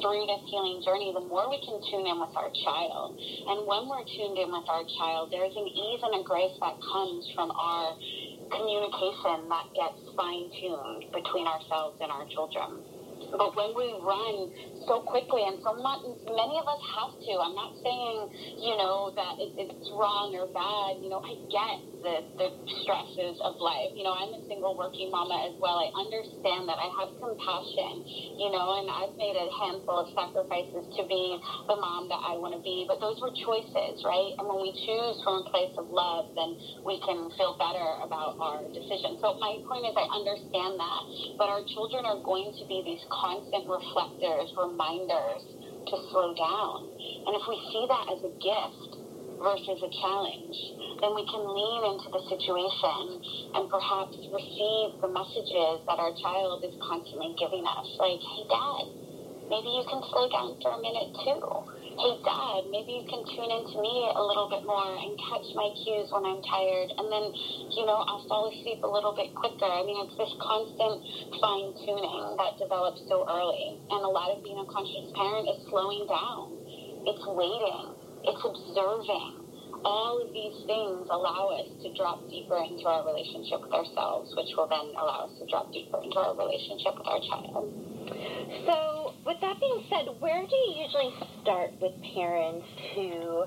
through 0.00 0.24
this 0.28 0.42
healing 0.52 0.84
journey, 0.84 1.12
the 1.16 1.24
more 1.24 1.48
we 1.48 1.60
can 1.64 1.80
tune 1.88 2.04
in 2.04 2.20
with 2.20 2.34
our 2.36 2.52
child. 2.64 3.16
And 3.16 3.64
when 3.64 3.88
we're 3.88 4.04
tuned 4.04 4.36
in 4.36 4.52
with 4.52 4.68
our 4.68 4.84
child, 5.00 5.32
there's 5.32 5.56
an 5.56 5.68
ease 5.68 6.00
and 6.04 6.20
a 6.20 6.22
grace 6.22 6.56
that 6.60 6.76
comes 6.82 7.24
from 7.32 7.48
our 7.54 7.96
communication 8.52 9.48
that 9.48 9.66
gets 9.72 9.98
fine 10.14 10.46
tuned 10.60 11.10
between 11.10 11.46
ourselves 11.48 11.98
and 12.00 12.12
our 12.12 12.28
children. 12.30 12.84
But 13.32 13.56
when 13.56 13.74
we 13.74 13.90
run 14.04 14.52
so 14.86 15.02
quickly, 15.02 15.42
and 15.46 15.58
so 15.62 15.74
much, 15.74 16.02
many 16.26 16.56
of 16.58 16.66
us 16.66 16.82
have 16.94 17.12
to. 17.18 17.32
I'm 17.42 17.54
not 17.54 17.74
saying, 17.82 18.18
you 18.62 18.74
know, 18.78 19.12
that 19.14 19.38
it, 19.42 19.54
it's 19.58 19.90
wrong 19.94 20.34
or 20.38 20.46
bad. 20.50 21.02
You 21.02 21.10
know, 21.10 21.20
I 21.22 21.34
get 21.50 21.76
the, 22.02 22.16
the 22.38 22.48
stresses 22.82 23.36
of 23.42 23.58
life. 23.58 23.92
You 23.98 24.06
know, 24.06 24.14
I'm 24.14 24.32
a 24.38 24.42
single 24.46 24.78
working 24.78 25.10
mama 25.10 25.50
as 25.50 25.54
well. 25.58 25.82
I 25.82 25.90
understand 25.90 26.70
that. 26.70 26.78
I 26.78 26.88
have 27.02 27.10
compassion, 27.18 28.06
you 28.38 28.50
know, 28.54 28.78
and 28.82 28.86
I've 28.86 29.14
made 29.18 29.34
a 29.34 29.46
handful 29.50 30.06
of 30.06 30.08
sacrifices 30.14 30.86
to 30.96 31.02
be 31.10 31.38
the 31.66 31.76
mom 31.76 32.06
that 32.08 32.22
I 32.22 32.38
want 32.38 32.54
to 32.54 32.62
be. 32.62 32.86
But 32.86 33.02
those 33.02 33.18
were 33.18 33.34
choices, 33.34 34.02
right? 34.06 34.38
And 34.38 34.46
when 34.46 34.62
we 34.62 34.70
choose 34.86 35.16
from 35.26 35.42
a 35.42 35.46
place 35.50 35.74
of 35.74 35.90
love, 35.90 36.30
then 36.38 36.54
we 36.86 37.02
can 37.02 37.30
feel 37.34 37.58
better 37.58 38.02
about 38.06 38.38
our 38.38 38.62
decision. 38.70 39.18
So 39.18 39.36
my 39.42 39.58
point 39.66 39.88
is, 39.88 39.94
I 39.98 40.06
understand 40.06 40.78
that. 40.78 41.02
But 41.40 41.50
our 41.50 41.62
children 41.74 42.06
are 42.06 42.20
going 42.22 42.54
to 42.54 42.64
be 42.70 42.86
these 42.86 43.02
constant 43.10 43.66
reflectors, 43.66 44.52
to 44.76 45.96
slow 46.10 46.34
down. 46.34 46.76
And 47.26 47.32
if 47.36 47.44
we 47.48 47.56
see 47.72 47.84
that 47.88 48.06
as 48.12 48.20
a 48.24 48.32
gift 48.42 48.90
versus 49.40 49.80
a 49.80 49.90
challenge, 50.02 50.58
then 51.00 51.14
we 51.14 51.24
can 51.28 51.44
lean 51.44 51.82
into 51.92 52.08
the 52.12 52.22
situation 52.28 53.20
and 53.56 53.70
perhaps 53.70 54.16
receive 54.32 54.96
the 55.00 55.12
messages 55.12 55.80
that 55.86 56.00
our 56.00 56.12
child 56.20 56.64
is 56.64 56.74
constantly 56.80 57.34
giving 57.38 57.64
us. 57.64 57.88
Like, 58.00 58.20
hey, 58.20 58.44
dad, 58.48 58.84
maybe 59.48 59.70
you 59.76 59.84
can 59.88 60.02
slow 60.12 60.28
down 60.28 60.56
for 60.60 60.72
a 60.72 60.80
minute 60.80 61.12
too 61.24 61.75
hey 61.96 62.12
dad 62.28 62.68
maybe 62.68 63.00
you 63.00 63.04
can 63.08 63.24
tune 63.24 63.48
into 63.48 63.80
me 63.80 64.12
a 64.12 64.20
little 64.20 64.52
bit 64.52 64.60
more 64.68 64.84
and 65.00 65.16
catch 65.16 65.48
my 65.56 65.72
cues 65.80 66.12
when 66.12 66.28
i'm 66.28 66.44
tired. 66.44 66.92
And 66.92 67.08
then 67.08 67.32
you 67.72 67.88
know 67.88 68.04
i'll 68.04 68.20
fall 68.28 68.52
asleep 68.52 68.84
a 68.84 68.90
little 68.90 69.16
bit 69.16 69.32
quicker. 69.32 69.64
I 69.64 69.80
mean 69.80 69.96
it's 70.04 70.16
this 70.20 70.32
constant 70.36 71.00
fine 71.40 71.72
tuning 71.88 72.36
that 72.36 72.60
develops 72.60 73.00
so 73.08 73.24
early. 73.24 73.80
And 73.88 74.04
a 74.04 74.12
lot 74.12 74.28
of 74.28 74.44
being 74.44 74.60
a 74.60 74.68
conscious 74.68 75.08
parent 75.16 75.48
is 75.48 75.64
slowing 75.72 76.04
down. 76.04 76.52
It's 77.08 77.24
waiting. 77.24 77.96
It's 78.28 78.42
observing. 78.44 79.46
All 79.86 80.18
of 80.18 80.34
these 80.34 80.66
things 80.66 81.06
allow 81.08 81.54
us 81.54 81.70
to 81.80 81.94
drop 81.94 82.28
deeper 82.28 82.58
into 82.58 82.84
our 82.90 83.06
relationship 83.06 83.62
with 83.62 83.72
ourselves, 83.72 84.34
which 84.34 84.50
will 84.56 84.66
then 84.66 84.90
allow 84.98 85.30
us 85.30 85.38
to 85.38 85.46
drop 85.46 85.70
deeper 85.72 86.02
into 86.02 86.18
our 86.18 86.34
relationship 86.34 86.98
with 86.98 87.06
our 87.06 87.22
child. 87.22 87.70
So, 88.66 89.05
with 89.26 89.40
that 89.40 89.58
being 89.58 89.82
said, 89.90 90.06
where 90.20 90.46
do 90.46 90.54
you 90.54 90.86
usually 90.86 91.10
start 91.42 91.70
with 91.82 91.92
parents 92.14 92.66
who 92.94 93.44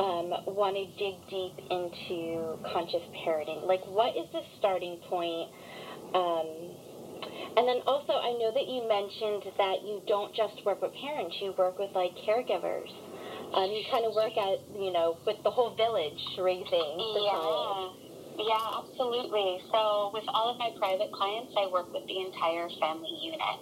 um, 0.00 0.32
want 0.56 0.74
to 0.74 0.88
dig 0.96 1.20
deep 1.28 1.52
into 1.68 2.56
conscious 2.72 3.04
parenting? 3.20 3.68
Like, 3.68 3.84
what 3.86 4.16
is 4.16 4.24
the 4.32 4.40
starting 4.58 4.96
point? 5.08 5.52
Um, 6.16 6.48
and 7.60 7.68
then 7.68 7.84
also, 7.84 8.16
I 8.16 8.32
know 8.40 8.50
that 8.56 8.66
you 8.72 8.88
mentioned 8.88 9.52
that 9.58 9.84
you 9.84 10.00
don't 10.08 10.34
just 10.34 10.64
work 10.64 10.80
with 10.80 10.92
parents, 10.96 11.36
you 11.42 11.52
work 11.58 11.78
with 11.78 11.90
like 11.94 12.16
caregivers. 12.24 12.88
Um, 13.52 13.70
you 13.72 13.82
kind 13.90 14.04
of 14.04 14.14
work 14.14 14.36
at, 14.36 14.60
you 14.76 14.92
know, 14.92 15.16
with 15.26 15.36
the 15.42 15.50
whole 15.50 15.74
village 15.74 16.20
raising 16.38 16.64
the 16.68 17.22
yeah. 17.24 17.32
child. 17.32 18.07
Yeah, 18.38 18.80
absolutely. 18.80 19.60
So, 19.74 20.10
with 20.14 20.24
all 20.32 20.48
of 20.48 20.56
my 20.56 20.70
private 20.80 21.12
clients, 21.12 21.52
I 21.58 21.68
work 21.68 21.92
with 21.92 22.06
the 22.08 22.18
entire 22.22 22.70
family 22.80 23.12
unit. 23.20 23.58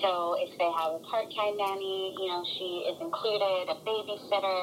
So, 0.00 0.38
if 0.40 0.48
they 0.56 0.70
have 0.72 0.96
a 0.96 1.02
part 1.04 1.28
time 1.36 1.58
nanny, 1.60 2.16
you 2.16 2.28
know, 2.32 2.40
she 2.56 2.88
is 2.88 2.96
included, 3.02 3.68
a 3.68 3.76
babysitter, 3.84 4.62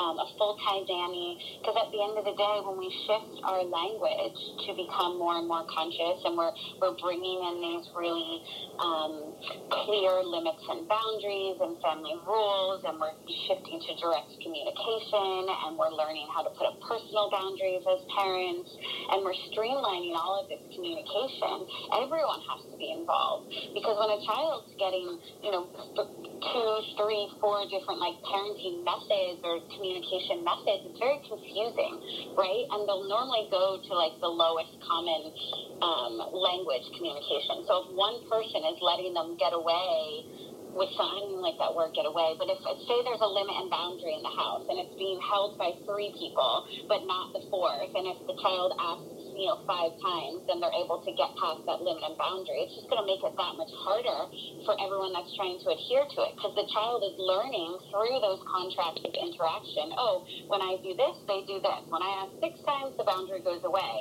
um, 0.00 0.18
a 0.18 0.26
full 0.36 0.58
time 0.66 0.82
nanny. 0.90 1.38
Because 1.62 1.78
at 1.78 1.92
the 1.94 2.00
end 2.02 2.18
of 2.18 2.24
the 2.26 2.34
day, 2.34 2.56
when 2.66 2.74
we 2.80 2.90
shift 3.06 3.38
our 3.46 3.62
language 3.62 4.40
to 4.66 4.74
become 4.74 5.20
more 5.20 5.38
and 5.38 5.46
more 5.46 5.64
conscious 5.70 6.18
and 6.26 6.34
we're, 6.34 6.52
we're 6.82 6.96
bringing 6.98 7.38
in 7.44 7.56
these 7.62 7.86
really 7.94 8.42
um, 8.82 9.36
clear 9.70 10.24
limits 10.26 10.64
and 10.68 10.88
boundaries 10.90 11.60
and 11.62 11.78
family 11.84 12.16
rules, 12.26 12.82
and 12.88 12.98
we're 12.98 13.14
shifting 13.46 13.78
to 13.78 13.92
direct 14.00 14.32
communication, 14.42 15.46
and 15.68 15.78
we're 15.78 15.92
learning 15.94 16.26
how 16.34 16.42
to 16.42 16.50
put 16.58 16.66
up 16.66 16.76
personal 16.82 17.30
boundaries 17.30 17.84
as 17.86 18.00
parents 18.10 18.70
and 19.10 19.24
we're 19.24 19.36
streamlining 19.50 20.14
all 20.16 20.40
of 20.42 20.48
this 20.48 20.62
communication, 20.74 21.66
everyone 22.00 22.40
has 22.46 22.60
to 22.70 22.76
be 22.76 22.90
involved. 22.92 23.50
Because 23.74 23.96
when 23.98 24.10
a 24.14 24.20
child's 24.24 24.72
getting, 24.78 25.18
you 25.42 25.50
know, 25.50 25.68
two, 25.96 26.72
three, 26.98 27.28
four 27.40 27.64
different 27.70 28.00
like 28.00 28.16
parenting 28.26 28.84
methods 28.84 29.40
or 29.42 29.60
communication 29.76 30.44
methods, 30.44 30.88
it's 30.88 31.00
very 31.00 31.20
confusing, 31.24 32.34
right? 32.36 32.64
And 32.70 32.86
they'll 32.88 33.08
normally 33.08 33.48
go 33.50 33.80
to 33.80 33.92
like 33.94 34.16
the 34.20 34.30
lowest 34.30 34.72
common 34.84 35.32
um, 35.80 36.14
language 36.32 36.86
communication. 36.96 37.64
So 37.66 37.86
if 37.86 37.96
one 37.96 38.22
person 38.28 38.62
is 38.68 38.78
letting 38.80 39.14
them 39.14 39.36
get 39.36 39.52
away 39.52 40.53
with 40.74 40.90
something 40.98 41.40
like 41.40 41.56
that 41.62 41.74
word 41.74 41.94
get 41.94 42.06
away. 42.06 42.34
But 42.38 42.50
if 42.50 42.58
say 42.86 42.98
there's 43.06 43.22
a 43.22 43.30
limit 43.30 43.56
and 43.58 43.70
boundary 43.70 44.14
in 44.14 44.22
the 44.26 44.34
house 44.34 44.66
and 44.68 44.78
it's 44.82 44.94
being 44.98 45.18
held 45.22 45.56
by 45.58 45.72
three 45.86 46.12
people, 46.18 46.66
but 46.90 47.06
not 47.06 47.32
the 47.32 47.42
fourth, 47.50 47.94
and 47.94 48.06
if 48.10 48.18
the 48.26 48.36
child 48.42 48.74
asks 48.78 49.13
you 49.34 49.50
know, 49.50 49.60
five 49.66 49.92
times, 49.98 50.46
then 50.46 50.62
they're 50.62 50.74
able 50.78 51.02
to 51.02 51.12
get 51.14 51.30
past 51.36 51.66
that 51.66 51.82
limit 51.82 52.02
and 52.06 52.16
boundary. 52.16 52.66
It's 52.66 52.74
just 52.78 52.88
going 52.88 53.02
to 53.02 53.08
make 53.08 53.20
it 53.22 53.34
that 53.34 53.54
much 53.58 53.72
harder 53.82 54.20
for 54.64 54.74
everyone 54.78 55.10
that's 55.12 55.30
trying 55.34 55.58
to 55.60 55.68
adhere 55.74 56.06
to 56.06 56.18
it 56.30 56.32
because 56.38 56.54
the 56.54 56.66
child 56.70 57.02
is 57.02 57.18
learning 57.18 57.78
through 57.90 58.22
those 58.22 58.40
contracts 58.46 59.02
of 59.02 59.12
interaction. 59.12 59.92
Oh, 59.98 60.22
when 60.46 60.62
I 60.62 60.78
do 60.80 60.94
this, 60.94 61.16
they 61.26 61.42
do 61.44 61.58
this. 61.58 61.82
When 61.90 62.02
I 62.02 62.26
ask 62.26 62.30
six 62.38 62.54
times, 62.62 62.94
the 62.94 63.06
boundary 63.06 63.42
goes 63.42 63.62
away. 63.66 63.94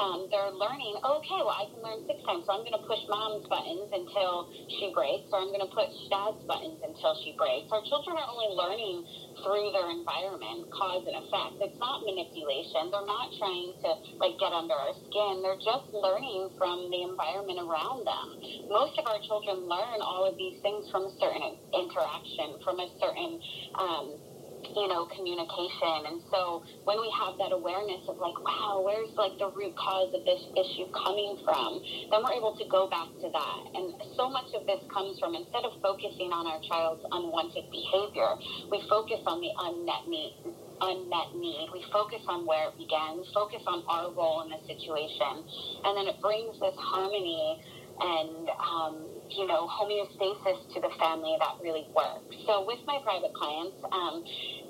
Um, 0.00 0.32
they're 0.32 0.54
learning, 0.54 0.96
okay, 1.04 1.40
well, 1.44 1.56
I 1.56 1.68
can 1.68 1.80
learn 1.84 2.00
six 2.08 2.18
times, 2.24 2.48
so 2.48 2.56
I'm 2.56 2.64
going 2.64 2.76
to 2.76 2.84
push 2.88 3.02
mom's 3.10 3.44
buttons 3.52 3.92
until 3.92 4.48
she 4.80 4.92
breaks, 4.96 5.28
or 5.34 5.44
I'm 5.44 5.52
going 5.52 5.64
to 5.64 5.72
push 5.72 5.92
dad's 6.08 6.40
buttons 6.48 6.80
until 6.80 7.12
she 7.20 7.36
breaks. 7.36 7.68
Our 7.68 7.84
children 7.84 8.16
are 8.16 8.28
only 8.30 8.56
learning 8.56 9.04
through 9.44 9.72
their 9.72 9.88
environment, 9.90 10.68
cause 10.72 11.04
and 11.06 11.16
effect. 11.16 11.58
It's 11.60 11.78
not 11.80 12.04
manipulation. 12.04 12.92
They're 12.92 13.08
not 13.08 13.32
trying 13.38 13.72
to 13.84 13.90
like 14.20 14.36
get 14.38 14.52
under 14.52 14.69
our 14.70 14.94
skin. 15.10 15.42
They're 15.42 15.60
just 15.60 15.90
learning 15.92 16.50
from 16.58 16.90
the 16.90 17.02
environment 17.02 17.58
around 17.58 18.06
them. 18.06 18.26
Most 18.70 18.98
of 18.98 19.06
our 19.06 19.18
children 19.26 19.66
learn 19.66 19.98
all 20.00 20.24
of 20.24 20.38
these 20.38 20.62
things 20.62 20.86
from 20.90 21.10
a 21.10 21.12
certain 21.18 21.58
interaction, 21.74 22.58
from 22.62 22.80
a 22.80 22.88
certain 22.98 23.40
um, 23.74 24.06
you 24.76 24.88
know, 24.88 25.06
communication. 25.06 26.06
And 26.06 26.22
so 26.30 26.62
when 26.84 27.00
we 27.00 27.10
have 27.16 27.38
that 27.38 27.52
awareness 27.52 28.04
of 28.08 28.18
like, 28.18 28.36
wow, 28.44 28.82
where's 28.84 29.10
like 29.16 29.38
the 29.38 29.50
root 29.50 29.74
cause 29.76 30.12
of 30.14 30.22
this 30.24 30.42
issue 30.54 30.86
coming 30.92 31.40
from, 31.44 31.80
then 32.10 32.20
we're 32.22 32.36
able 32.36 32.54
to 32.56 32.66
go 32.68 32.86
back 32.86 33.08
to 33.24 33.28
that. 33.32 33.60
And 33.74 33.94
so 34.16 34.28
much 34.30 34.52
of 34.54 34.66
this 34.66 34.80
comes 34.92 35.18
from 35.18 35.34
instead 35.34 35.64
of 35.64 35.74
focusing 35.82 36.30
on 36.32 36.46
our 36.46 36.60
child's 36.68 37.02
unwanted 37.10 37.66
behavior, 37.72 38.36
we 38.70 38.82
focus 38.88 39.20
on 39.26 39.40
the 39.40 39.50
unmet 39.58 40.06
need 40.06 40.36
unmet 40.80 41.34
need. 41.36 41.68
We 41.72 41.84
focus 41.92 42.22
on 42.28 42.46
where 42.46 42.68
it 42.68 42.76
began, 42.78 43.18
We 43.18 43.26
focus 43.34 43.62
on 43.66 43.84
our 43.88 44.12
role 44.12 44.42
in 44.42 44.50
the 44.50 44.60
situation, 44.66 45.44
and 45.84 45.92
then 45.96 46.06
it 46.08 46.20
brings 46.20 46.58
this 46.60 46.76
harmony 46.78 47.60
and 48.00 48.48
um, 48.48 48.94
you 49.30 49.46
know 49.46 49.68
homeostasis 49.68 50.58
to 50.74 50.80
the 50.80 50.90
family 50.98 51.36
that 51.38 51.60
really 51.62 51.86
works. 51.94 52.34
So 52.46 52.64
with 52.66 52.80
my 52.86 52.98
private 53.04 53.32
clients, 53.34 53.76
um, 53.92 54.24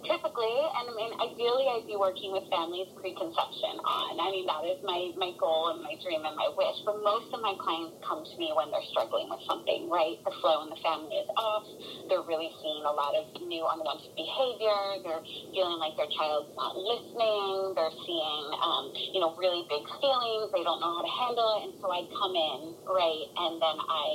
typically, 0.04 0.56
and 0.76 0.84
I 0.88 0.92
mean, 0.96 1.12
ideally, 1.20 1.66
I'd 1.68 1.86
be 1.86 1.96
working 1.96 2.32
with 2.32 2.44
families 2.48 2.88
preconception 2.96 3.80
on. 3.84 4.20
I 4.20 4.28
mean, 4.32 4.46
that 4.48 4.62
is 4.64 4.80
my, 4.86 5.12
my 5.18 5.32
goal 5.36 5.74
and 5.74 5.82
my 5.82 5.96
dream 6.00 6.24
and 6.24 6.36
my 6.36 6.48
wish. 6.56 6.78
But 6.86 7.02
most 7.02 7.32
of 7.34 7.40
my 7.40 7.54
clients 7.60 7.98
come 8.06 8.24
to 8.24 8.34
me 8.40 8.52
when 8.56 8.70
they're 8.72 8.88
struggling 8.94 9.28
with 9.28 9.42
something, 9.44 9.90
right? 9.90 10.16
The 10.24 10.32
flow 10.40 10.64
in 10.64 10.70
the 10.72 10.80
family 10.80 11.16
is 11.20 11.30
off. 11.36 11.66
They're 12.08 12.24
really 12.24 12.50
seeing 12.62 12.84
a 12.86 12.94
lot 12.94 13.12
of 13.18 13.28
new 13.44 13.64
unwanted 13.66 14.14
behavior. 14.16 15.04
They're 15.04 15.24
feeling 15.52 15.78
like 15.82 15.94
their 16.00 16.10
child's 16.14 16.52
not 16.56 16.78
listening. 16.78 17.76
They're 17.76 17.96
seeing, 18.06 18.44
um, 18.60 18.94
you 19.12 19.20
know, 19.20 19.36
really 19.36 19.66
big 19.68 19.84
feelings. 20.00 20.48
They 20.54 20.64
don't 20.64 20.80
know 20.80 20.92
how 21.00 21.04
to 21.04 21.14
handle 21.26 21.48
it. 21.58 21.60
And 21.68 21.72
so 21.82 21.90
I 21.92 22.06
come 22.14 22.34
in, 22.34 22.60
right? 22.88 23.26
And 23.36 23.60
then 23.60 23.76
I 23.76 24.06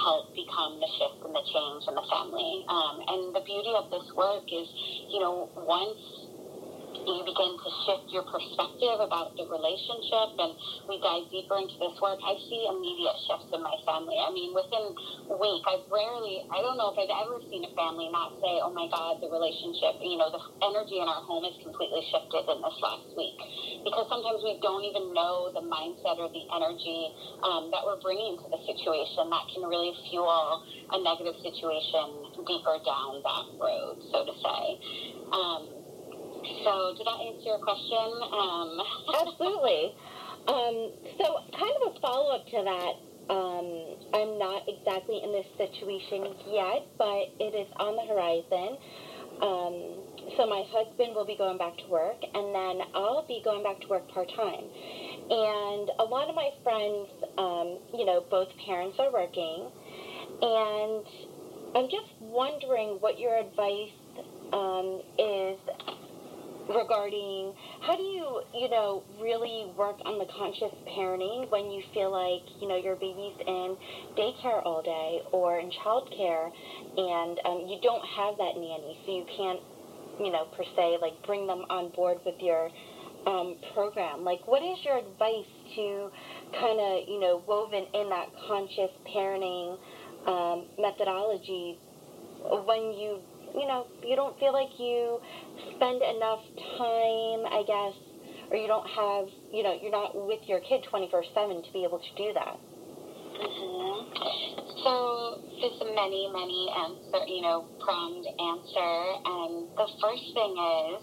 help 0.00 0.32
become 0.32 0.80
the 0.80 0.90
shift 0.98 1.20
and 1.26 1.34
the 1.34 1.44
change 1.52 1.82
in 1.90 1.94
the 1.94 2.06
family. 2.08 2.64
Um, 2.70 2.94
and 3.08 3.20
the 3.34 3.44
beauty 3.44 3.72
of 3.76 3.90
this 3.90 4.06
work 4.16 4.46
is, 4.48 4.68
you 5.10 5.20
know, 5.20 5.33
once 5.66 6.20
you 7.06 7.24
begin 7.26 7.52
to 7.60 7.70
shift 7.84 8.06
your 8.12 8.24
perspective 8.24 8.98
about 9.00 9.36
the 9.36 9.44
relationship 9.46 10.36
and 10.40 10.52
we 10.88 10.96
dive 11.00 11.28
deeper 11.28 11.60
into 11.60 11.76
this 11.76 11.96
work, 12.00 12.20
I 12.24 12.34
see 12.48 12.64
immediate 12.64 13.18
shifts 13.28 13.50
in 13.52 13.60
my 13.60 13.76
family. 13.84 14.16
I 14.16 14.32
mean, 14.32 14.56
within 14.56 14.96
a 15.28 15.36
week, 15.36 15.62
I've 15.68 15.84
rarely, 15.92 16.44
I 16.48 16.64
don't 16.64 16.76
know 16.80 16.92
if 16.92 16.98
I've 16.98 17.12
ever 17.12 17.40
seen 17.48 17.64
a 17.64 17.72
family 17.76 18.08
not 18.08 18.36
say, 18.40 18.60
oh 18.64 18.72
my 18.72 18.88
God, 18.88 19.20
the 19.20 19.28
relationship, 19.28 20.00
you 20.00 20.16
know, 20.16 20.32
the 20.32 20.40
energy 20.64 21.00
in 21.00 21.06
our 21.06 21.22
home 21.24 21.44
is 21.44 21.56
completely 21.60 22.02
shifted 22.08 22.48
in 22.48 22.58
this 22.64 22.78
last 22.80 23.08
week. 23.16 23.38
Because 23.84 24.08
sometimes 24.08 24.40
we 24.40 24.56
don't 24.64 24.84
even 24.84 25.12
know 25.12 25.52
the 25.52 25.64
mindset 25.64 26.16
or 26.16 26.32
the 26.32 26.44
energy 26.54 27.12
um, 27.44 27.68
that 27.74 27.84
we're 27.84 28.00
bringing 28.00 28.40
to 28.40 28.46
the 28.48 28.60
situation 28.64 29.28
that 29.28 29.44
can 29.52 29.68
really 29.68 29.92
fuel 30.08 30.64
a 30.92 30.98
negative 31.00 31.36
situation 31.44 32.32
deeper 32.44 32.76
down 32.84 33.20
that 33.24 33.46
road, 33.60 34.00
so 34.12 34.24
to 34.24 34.34
say. 34.40 34.62
Um, 35.32 35.83
so, 36.64 36.94
did 36.96 37.06
that 37.06 37.20
answer 37.20 37.44
your 37.44 37.58
question? 37.58 38.10
Um, 38.32 38.80
Absolutely. 39.20 39.94
Um, 40.46 40.92
so, 41.18 41.40
kind 41.56 41.72
of 41.80 41.96
a 41.96 42.00
follow 42.00 42.36
up 42.36 42.46
to 42.46 42.60
that. 42.64 42.94
Um, 43.32 43.96
I'm 44.12 44.38
not 44.38 44.68
exactly 44.68 45.20
in 45.24 45.32
this 45.32 45.46
situation 45.56 46.36
yet, 46.52 46.84
but 46.98 47.32
it 47.40 47.56
is 47.56 47.68
on 47.80 47.96
the 47.96 48.04
horizon. 48.04 48.76
Um, 49.40 50.04
so 50.36 50.46
my 50.46 50.62
husband 50.68 51.14
will 51.14 51.24
be 51.24 51.36
going 51.36 51.58
back 51.58 51.76
to 51.78 51.86
work, 51.88 52.20
and 52.22 52.54
then 52.54 52.86
I'll 52.94 53.24
be 53.26 53.40
going 53.44 53.62
back 53.62 53.80
to 53.80 53.88
work 53.88 54.08
part 54.08 54.28
time. 54.36 54.64
And 55.30 55.90
a 55.98 56.04
lot 56.04 56.28
of 56.28 56.34
my 56.34 56.50
friends, 56.62 57.08
um, 57.38 57.78
you 57.96 58.04
know, 58.04 58.24
both 58.30 58.48
parents 58.66 58.96
are 59.00 59.12
working, 59.12 59.70
and 60.42 61.04
I'm 61.74 61.88
just 61.90 62.12
wondering 62.20 62.98
what 63.00 63.18
your 63.18 63.36
advice 63.36 63.90
um, 64.52 65.02
is 65.18 65.58
regarding 66.68 67.52
how 67.82 67.96
do 67.96 68.02
you, 68.02 68.42
you 68.54 68.68
know, 68.70 69.02
really 69.20 69.70
work 69.76 69.96
on 70.04 70.18
the 70.18 70.26
conscious 70.32 70.72
parenting 70.96 71.50
when 71.50 71.70
you 71.70 71.82
feel 71.92 72.10
like, 72.10 72.42
you 72.60 72.68
know, 72.68 72.76
your 72.76 72.96
baby's 72.96 73.36
in 73.46 73.76
daycare 74.16 74.64
all 74.64 74.82
day 74.82 75.20
or 75.32 75.58
in 75.58 75.70
childcare 75.84 76.50
and 76.96 77.38
um, 77.44 77.66
you 77.68 77.78
don't 77.82 78.04
have 78.04 78.36
that 78.38 78.54
nanny, 78.56 78.96
so 79.04 79.12
you 79.12 79.26
can't, 79.36 79.60
you 80.20 80.32
know, 80.32 80.46
per 80.56 80.64
se, 80.76 80.98
like 81.00 81.14
bring 81.26 81.46
them 81.46 81.64
on 81.68 81.90
board 81.90 82.18
with 82.24 82.36
your 82.40 82.70
um, 83.26 83.56
program. 83.74 84.24
Like, 84.24 84.46
what 84.46 84.62
is 84.62 84.78
your 84.84 84.98
advice 84.98 85.48
to 85.76 86.10
kind 86.60 86.80
of, 86.80 87.08
you 87.08 87.20
know, 87.20 87.42
woven 87.46 87.86
in 87.94 88.08
that 88.10 88.28
conscious 88.46 88.90
parenting 89.14 89.78
um, 90.26 90.66
methodology 90.78 91.78
when 92.64 92.92
you 92.92 93.20
you 93.54 93.66
know, 93.66 93.86
you 94.02 94.16
don't 94.16 94.38
feel 94.38 94.52
like 94.52 94.78
you 94.78 95.20
spend 95.76 96.02
enough 96.02 96.42
time, 96.76 97.46
I 97.48 97.62
guess, 97.66 97.94
or 98.50 98.56
you 98.56 98.66
don't 98.66 98.86
have, 98.86 99.26
you 99.52 99.62
know, 99.62 99.78
you're 99.80 99.94
not 99.94 100.14
with 100.14 100.40
your 100.46 100.60
kid 100.60 100.84
24 100.90 101.24
7 101.34 101.62
to 101.62 101.72
be 101.72 101.84
able 101.84 101.98
to 101.98 102.12
do 102.16 102.32
that. 102.34 102.58
Mm-hmm. 103.34 103.94
So 104.82 105.24
a 105.80 105.94
many, 105.94 106.28
many 106.30 106.68
answer, 106.70 107.26
you 107.26 107.42
know, 107.42 107.66
pronged 107.80 108.26
answer. 108.26 108.94
And 109.24 109.68
the 109.74 109.88
first 110.00 110.26
thing 110.34 110.52
is, 110.54 111.02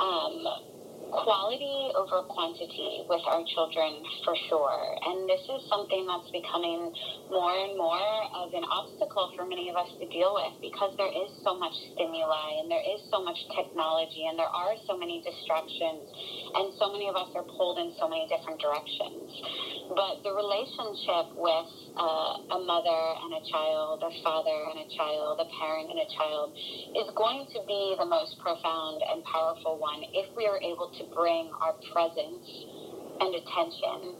um, 0.00 0.73
quality 1.22 1.94
over 1.94 2.26
quantity 2.26 3.06
with 3.06 3.22
our 3.30 3.46
children 3.54 4.02
for 4.26 4.34
sure. 4.50 4.82
And 5.06 5.28
this 5.30 5.42
is 5.46 5.62
something 5.70 6.02
that's 6.10 6.30
becoming 6.34 6.90
more 7.30 7.54
and 7.54 7.78
more 7.78 8.10
of 8.34 8.50
an 8.50 8.66
obstacle 8.66 9.30
for 9.38 9.46
many 9.46 9.70
of 9.70 9.76
us 9.76 9.88
to 10.02 10.06
deal 10.10 10.34
with 10.34 10.58
because 10.58 10.90
there 10.98 11.12
is 11.12 11.30
so 11.46 11.54
much 11.54 11.74
stimuli 11.94 12.58
and 12.58 12.66
there 12.66 12.82
is 12.82 12.98
so 13.14 13.22
much 13.22 13.38
technology 13.54 14.26
and 14.26 14.34
there 14.34 14.50
are 14.50 14.74
so 14.90 14.98
many 14.98 15.22
distractions 15.22 16.10
and 16.58 16.74
so 16.82 16.90
many 16.90 17.06
of 17.06 17.14
us 17.14 17.30
are 17.38 17.46
pulled 17.46 17.78
in 17.78 17.94
so 17.98 18.10
many 18.10 18.26
different 18.26 18.58
directions. 18.58 19.30
But 19.94 20.26
the 20.26 20.34
relationship 20.34 21.30
with 21.38 21.70
uh, 21.94 22.56
a 22.56 22.58
mother 22.58 23.02
and 23.22 23.38
a 23.38 23.42
child, 23.46 24.02
a 24.02 24.10
father 24.24 24.58
and 24.74 24.82
a 24.82 24.88
child, 24.96 25.38
a 25.38 25.48
parent 25.62 25.94
and 25.94 26.00
a 26.02 26.08
child 26.10 26.56
is 26.98 27.08
going 27.14 27.46
to 27.54 27.60
be 27.68 27.94
the 27.98 28.08
most 28.08 28.34
profound 28.42 29.02
and 29.06 29.22
powerful 29.24 29.78
one 29.78 30.02
if 30.10 30.26
we 30.34 30.46
are 30.46 30.58
able 30.58 30.90
to 30.98 31.03
bring 31.12 31.50
our 31.60 31.74
presence 31.92 32.46
and 33.20 33.34
attention 33.34 34.16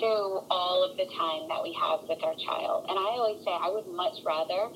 to 0.00 0.12
all 0.48 0.86
of 0.88 0.96
the 0.96 1.06
time 1.18 1.48
that 1.48 1.60
we 1.62 1.74
have 1.74 2.06
with 2.08 2.22
our 2.22 2.36
child. 2.46 2.86
And 2.88 2.96
I 2.96 3.18
always 3.18 3.42
say 3.44 3.50
I 3.50 3.68
would 3.68 3.88
much 3.90 4.16
rather 4.24 4.70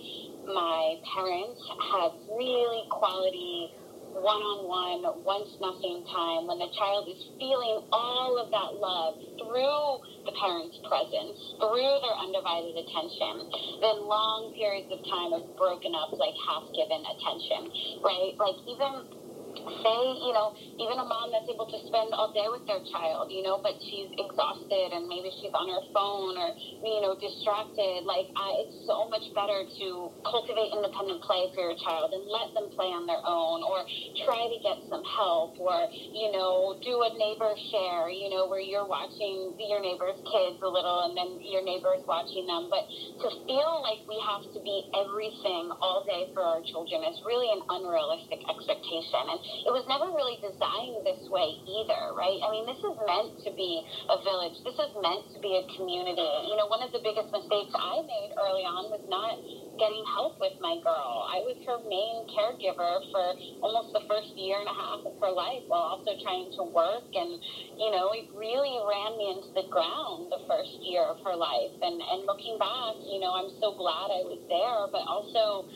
my 0.46 0.98
parents 1.14 1.60
have 1.94 2.12
really 2.34 2.84
quality 2.90 3.72
one-on-one, 4.16 5.04
once 5.28 5.52
nothing 5.60 6.00
time 6.08 6.48
when 6.48 6.56
the 6.56 6.72
child 6.72 7.04
is 7.04 7.20
feeling 7.36 7.84
all 7.92 8.40
of 8.40 8.48
that 8.48 8.80
love 8.80 9.20
through 9.36 10.00
the 10.24 10.32
parent's 10.40 10.80
presence, 10.88 11.36
through 11.60 11.92
their 12.00 12.16
undivided 12.24 12.80
attention, 12.80 13.44
than 13.84 14.08
long 14.08 14.56
periods 14.56 14.88
of 14.88 15.04
time 15.04 15.36
of 15.36 15.44
broken 15.60 15.92
up, 15.92 16.16
like 16.16 16.32
half-given 16.48 17.02
attention, 17.04 17.60
right? 18.00 18.32
Like 18.40 18.56
even 18.64 19.15
say, 19.58 20.00
you 20.22 20.32
know, 20.32 20.52
even 20.76 20.96
a 21.00 21.06
mom 21.06 21.32
that's 21.32 21.48
able 21.48 21.68
to 21.68 21.78
spend 21.88 22.12
all 22.12 22.32
day 22.32 22.46
with 22.52 22.64
their 22.68 22.82
child, 22.92 23.32
you 23.32 23.42
know, 23.42 23.60
but 23.62 23.76
she's 23.88 24.10
exhausted 24.16 24.92
and 24.92 25.08
maybe 25.08 25.32
she's 25.40 25.52
on 25.54 25.66
her 25.68 25.84
phone 25.92 26.36
or, 26.36 26.50
you 26.84 27.00
know, 27.00 27.16
distracted. 27.16 28.04
Like, 28.04 28.28
I, 28.36 28.66
it's 28.66 28.76
so 28.84 29.08
much 29.08 29.24
better 29.32 29.64
to 29.64 29.88
cultivate 30.26 30.74
independent 30.74 31.22
play 31.24 31.48
for 31.54 31.72
your 31.72 31.78
child 31.80 32.12
and 32.12 32.24
let 32.28 32.52
them 32.52 32.68
play 32.74 32.90
on 32.92 33.08
their 33.08 33.22
own 33.24 33.64
or 33.64 33.84
try 34.26 34.48
to 34.48 34.58
get 34.60 34.78
some 34.90 35.04
help 35.06 35.56
or, 35.58 35.88
you 35.92 36.30
know, 36.34 36.76
do 36.84 37.02
a 37.06 37.10
neighbor 37.16 37.52
share, 37.72 38.10
you 38.12 38.28
know, 38.28 38.46
where 38.50 38.62
you're 38.62 38.86
watching 38.86 39.54
your 39.56 39.80
neighbor's 39.80 40.18
kids 40.28 40.60
a 40.60 40.70
little 40.70 41.08
and 41.08 41.14
then 41.16 41.40
your 41.40 41.64
neighbor's 41.64 42.02
watching 42.04 42.46
them. 42.46 42.68
But 42.68 42.84
to 43.24 43.28
feel 43.48 43.72
like 43.82 44.04
we 44.06 44.18
have 44.22 44.44
to 44.52 44.60
be 44.60 44.86
everything 44.92 45.72
all 45.80 46.04
day 46.04 46.28
for 46.34 46.42
our 46.42 46.62
children 46.68 47.02
is 47.06 47.18
really 47.24 47.48
an 47.54 47.62
unrealistic 47.68 48.42
expectation. 48.46 49.22
And 49.30 49.40
it 49.66 49.72
was 49.72 49.86
never 49.90 50.10
really 50.12 50.38
designed 50.42 51.02
this 51.06 51.22
way 51.30 51.58
either, 51.66 52.14
right? 52.14 52.38
I 52.42 52.48
mean, 52.50 52.66
this 52.66 52.78
is 52.78 52.96
meant 53.06 53.42
to 53.46 53.50
be 53.54 53.82
a 54.10 54.16
village. 54.22 54.56
This 54.62 54.78
is 54.78 54.92
meant 54.98 55.30
to 55.34 55.38
be 55.42 55.58
a 55.58 55.64
community. 55.74 56.30
You 56.50 56.56
know, 56.58 56.66
one 56.66 56.82
of 56.82 56.90
the 56.90 57.02
biggest 57.02 57.30
mistakes 57.30 57.72
I 57.74 58.02
made 58.06 58.30
early 58.38 58.66
on 58.66 58.90
was 58.90 59.02
not 59.06 59.38
getting 59.76 60.04
help 60.16 60.40
with 60.40 60.56
my 60.60 60.80
girl. 60.80 61.28
I 61.28 61.44
was 61.44 61.56
her 61.68 61.78
main 61.84 62.26
caregiver 62.32 63.04
for 63.12 63.24
almost 63.60 63.92
the 63.92 64.04
first 64.08 64.32
year 64.36 64.60
and 64.60 64.68
a 64.68 64.76
half 64.76 65.00
of 65.04 65.14
her 65.20 65.32
life 65.32 65.64
while 65.68 65.96
also 65.96 66.16
trying 66.24 66.50
to 66.56 66.64
work. 66.64 67.08
And, 67.12 67.40
you 67.76 67.90
know, 67.92 68.12
it 68.16 68.28
really 68.32 68.80
ran 68.84 69.16
me 69.20 69.36
into 69.36 69.52
the 69.52 69.68
ground 69.68 70.32
the 70.32 70.42
first 70.48 70.80
year 70.80 71.04
of 71.04 71.20
her 71.24 71.36
life. 71.36 71.76
And, 71.80 72.00
and 72.00 72.24
looking 72.24 72.56
back, 72.56 72.96
you 73.04 73.20
know, 73.20 73.36
I'm 73.36 73.52
so 73.60 73.76
glad 73.76 74.12
I 74.12 74.24
was 74.24 74.40
there, 74.48 74.88
but 74.88 75.04
also, 75.04 75.68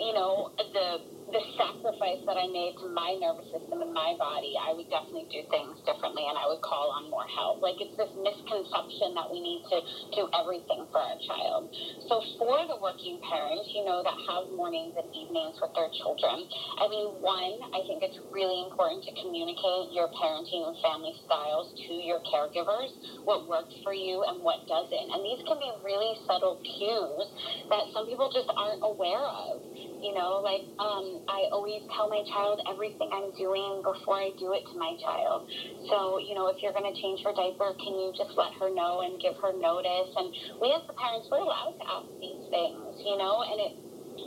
you 0.00 0.16
know, 0.16 0.50
the 0.72 1.04
the 1.32 1.40
sacrifice 1.56 2.20
that 2.28 2.36
I 2.36 2.44
made 2.52 2.76
to 2.84 2.92
my 2.92 3.16
nervous 3.16 3.48
system 3.48 3.80
and 3.80 3.96
my 3.96 4.12
body, 4.20 4.52
I 4.60 4.76
would 4.76 4.84
definitely 4.92 5.24
do 5.32 5.40
things 5.48 5.80
differently 5.88 6.28
and 6.28 6.36
I 6.36 6.44
would 6.44 6.60
call 6.60 6.92
on 6.92 7.08
more 7.08 7.24
help. 7.24 7.64
Like 7.64 7.80
it's 7.80 7.96
this 7.96 8.12
misconception 8.12 9.16
that 9.16 9.32
we 9.32 9.40
need 9.40 9.64
to 9.72 9.80
do 10.12 10.28
everything 10.36 10.84
for 10.92 11.00
our 11.00 11.16
child. 11.24 11.72
So 12.12 12.20
for 12.36 12.68
the 12.68 12.76
working 12.84 13.16
parents, 13.24 13.64
you 13.72 13.88
know, 13.88 14.04
that 14.04 14.12
have 14.28 14.52
mornings 14.52 14.92
and 14.92 15.08
evenings 15.16 15.56
with 15.56 15.72
their 15.72 15.88
children, 16.04 16.44
I 16.76 16.84
mean, 16.92 17.16
one, 17.24 17.64
I 17.72 17.80
think 17.88 18.04
it's 18.04 18.20
really 18.28 18.68
important 18.68 19.00
to 19.08 19.12
communicate 19.24 19.88
your 19.96 20.12
parenting 20.12 20.68
and 20.68 20.76
family 20.84 21.16
styles 21.24 21.72
to 21.88 21.92
your 21.96 22.20
caregivers, 22.28 22.92
what 23.24 23.48
works 23.48 23.72
for 23.80 23.96
you 23.96 24.20
and 24.28 24.44
what 24.44 24.68
doesn't. 24.68 25.06
And 25.16 25.24
these 25.24 25.40
can 25.48 25.56
be 25.56 25.72
really 25.80 26.12
subtle 26.28 26.60
cues 26.60 27.24
that 27.72 27.88
some 27.96 28.04
people 28.04 28.28
just 28.28 28.52
aren't 28.52 28.84
aware 28.84 29.24
of. 29.24 29.64
You 30.02 30.10
know, 30.18 30.42
like 30.42 30.66
um, 30.82 31.22
I 31.30 31.46
always 31.54 31.78
tell 31.94 32.10
my 32.10 32.26
child 32.26 32.58
everything 32.66 33.06
I'm 33.14 33.30
doing 33.38 33.86
before 33.86 34.18
I 34.18 34.34
do 34.34 34.50
it 34.50 34.66
to 34.66 34.74
my 34.74 34.98
child. 34.98 35.46
So, 35.86 36.18
you 36.18 36.34
know, 36.34 36.50
if 36.50 36.58
you're 36.58 36.74
going 36.74 36.90
to 36.90 36.96
change 36.98 37.22
her 37.22 37.30
diaper, 37.30 37.70
can 37.78 37.94
you 37.94 38.10
just 38.18 38.34
let 38.34 38.50
her 38.58 38.66
know 38.74 39.06
and 39.06 39.22
give 39.22 39.38
her 39.38 39.54
notice? 39.54 40.10
And 40.18 40.34
we 40.58 40.74
as 40.74 40.82
the 40.90 40.98
parents, 40.98 41.30
we're 41.30 41.46
allowed 41.46 41.78
to 41.78 41.86
ask 41.86 42.10
these 42.18 42.42
things, 42.50 42.98
you 43.06 43.14
know, 43.14 43.46
and 43.46 43.58
it 43.62 43.72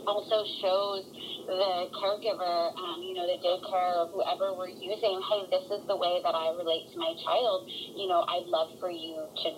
also 0.08 0.48
shows 0.64 1.04
the 1.44 1.92
caregiver, 1.92 2.72
um, 2.74 3.04
you 3.04 3.12
know, 3.12 3.28
the 3.28 3.38
daycare 3.44 4.08
whoever 4.10 4.56
we're 4.56 4.72
using, 4.72 5.20
hey, 5.28 5.44
this 5.52 5.66
is 5.70 5.84
the 5.86 5.96
way 5.96 6.24
that 6.24 6.34
I 6.34 6.56
relate 6.56 6.88
to 6.92 6.96
my 6.98 7.12
child. 7.20 7.68
You 7.68 8.08
know, 8.08 8.24
I'd 8.24 8.48
love 8.48 8.72
for 8.80 8.90
you 8.90 9.28
to 9.44 9.48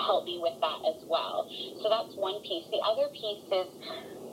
help 0.00 0.24
me 0.24 0.38
with 0.40 0.56
that 0.60 0.80
as 0.86 1.00
well. 1.08 1.46
So 1.82 1.90
that's 1.90 2.14
one 2.16 2.40
piece. 2.42 2.66
The 2.70 2.82
other 2.82 3.10
piece 3.12 3.44
is 3.52 3.68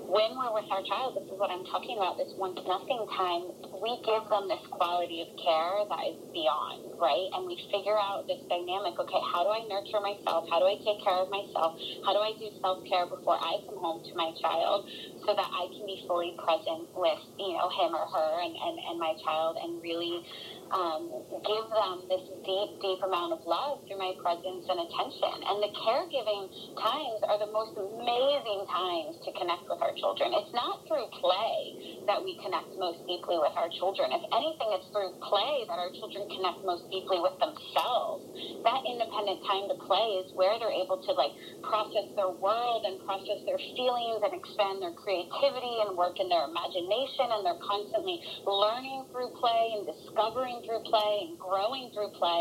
when 0.05 0.37
we're 0.37 0.53
with 0.53 0.69
our 0.69 0.85
child, 0.85 1.17
this 1.17 1.25
is 1.25 1.37
what 1.37 1.49
I'm 1.49 1.65
talking 1.65 1.97
about, 1.97 2.17
this 2.21 2.29
to 2.37 2.61
nothing 2.69 3.01
time, 3.17 3.49
we 3.81 3.97
give 4.05 4.21
them 4.29 4.45
this 4.45 4.61
quality 4.69 5.25
of 5.25 5.33
care 5.41 5.81
that 5.89 6.01
is 6.05 6.17
beyond, 6.29 6.93
right? 7.01 7.25
And 7.33 7.49
we 7.49 7.57
figure 7.73 7.97
out 7.97 8.29
this 8.29 8.37
dynamic, 8.45 9.01
okay, 9.01 9.21
how 9.33 9.41
do 9.41 9.49
I 9.49 9.65
nurture 9.65 9.97
myself? 9.97 10.45
How 10.45 10.61
do 10.61 10.69
I 10.69 10.77
take 10.85 11.01
care 11.01 11.25
of 11.25 11.33
myself? 11.33 11.81
How 12.05 12.13
do 12.13 12.21
I 12.21 12.37
do 12.37 12.53
self-care 12.61 13.09
before 13.09 13.37
I 13.41 13.65
come 13.65 13.81
home 13.81 14.05
to 14.05 14.13
my 14.13 14.29
child 14.37 14.85
so 15.25 15.33
that 15.33 15.49
I 15.49 15.73
can 15.73 15.89
be 15.89 16.05
fully 16.05 16.37
present 16.37 16.85
with, 16.93 17.21
you 17.41 17.57
know, 17.57 17.67
him 17.73 17.97
or 17.97 18.05
her 18.05 18.31
and, 18.45 18.53
and, 18.53 18.75
and 18.77 18.95
my 19.01 19.17
child 19.25 19.57
and 19.57 19.81
really 19.81 20.21
um, 20.69 21.09
give 21.41 21.65
them 21.73 22.05
this 22.09 22.25
deep, 22.45 22.71
deep 22.81 23.01
amount 23.03 23.33
of 23.33 23.41
love 23.45 23.81
through 23.89 23.99
my 23.99 24.13
presence 24.21 24.65
and 24.69 24.79
attention. 24.79 25.35
And 25.49 25.57
the 25.65 25.73
caregiving 25.83 26.47
times 26.79 27.19
are 27.27 27.39
the 27.41 27.51
most 27.51 27.75
amazing 27.77 28.65
times 28.69 29.17
to 29.25 29.29
connect 29.35 29.65
with 29.69 29.81
our 29.81 29.93
children. 29.99 30.31
It's 30.37 30.53
not 30.53 30.85
through 30.87 31.09
play 31.19 32.05
that 32.07 32.21
we 32.23 32.37
connect 32.41 32.71
most 32.77 33.01
deeply 33.09 33.37
with 33.41 33.53
our 33.57 33.69
children. 33.77 34.13
If 34.13 34.23
anything, 34.33 34.71
it's 34.77 34.87
through 34.93 35.13
play 35.25 35.65
that 35.67 35.77
our 35.79 35.91
children 35.99 36.25
connect 36.33 36.61
most 36.65 36.85
deeply 36.89 37.19
with 37.21 37.35
themselves. 37.41 38.25
That 38.65 38.81
independent 38.85 39.41
time 39.45 39.67
to 39.69 39.77
play 39.85 40.21
is 40.21 40.27
where 40.33 40.57
they're 40.59 40.73
able 40.73 40.99
to 41.01 41.11
like 41.13 41.33
process 41.63 42.07
their 42.17 42.31
world 42.31 42.85
and 42.85 42.99
process 43.05 43.39
their 43.45 43.59
feelings 43.77 44.21
and 44.25 44.33
expand 44.33 44.81
their 44.81 44.93
creativity 44.95 45.75
and 45.85 45.97
work 45.97 46.17
in 46.21 46.29
their 46.29 46.45
imagination. 46.45 47.29
And 47.33 47.45
they're 47.45 47.61
constantly 47.63 48.19
learning 48.47 49.05
through 49.11 49.31
play 49.39 49.77
and 49.77 49.85
discovering 49.85 50.61
through 50.65 50.81
play 50.87 51.27
and 51.27 51.37
growing 51.39 51.91
through 51.93 52.11
play. 52.17 52.34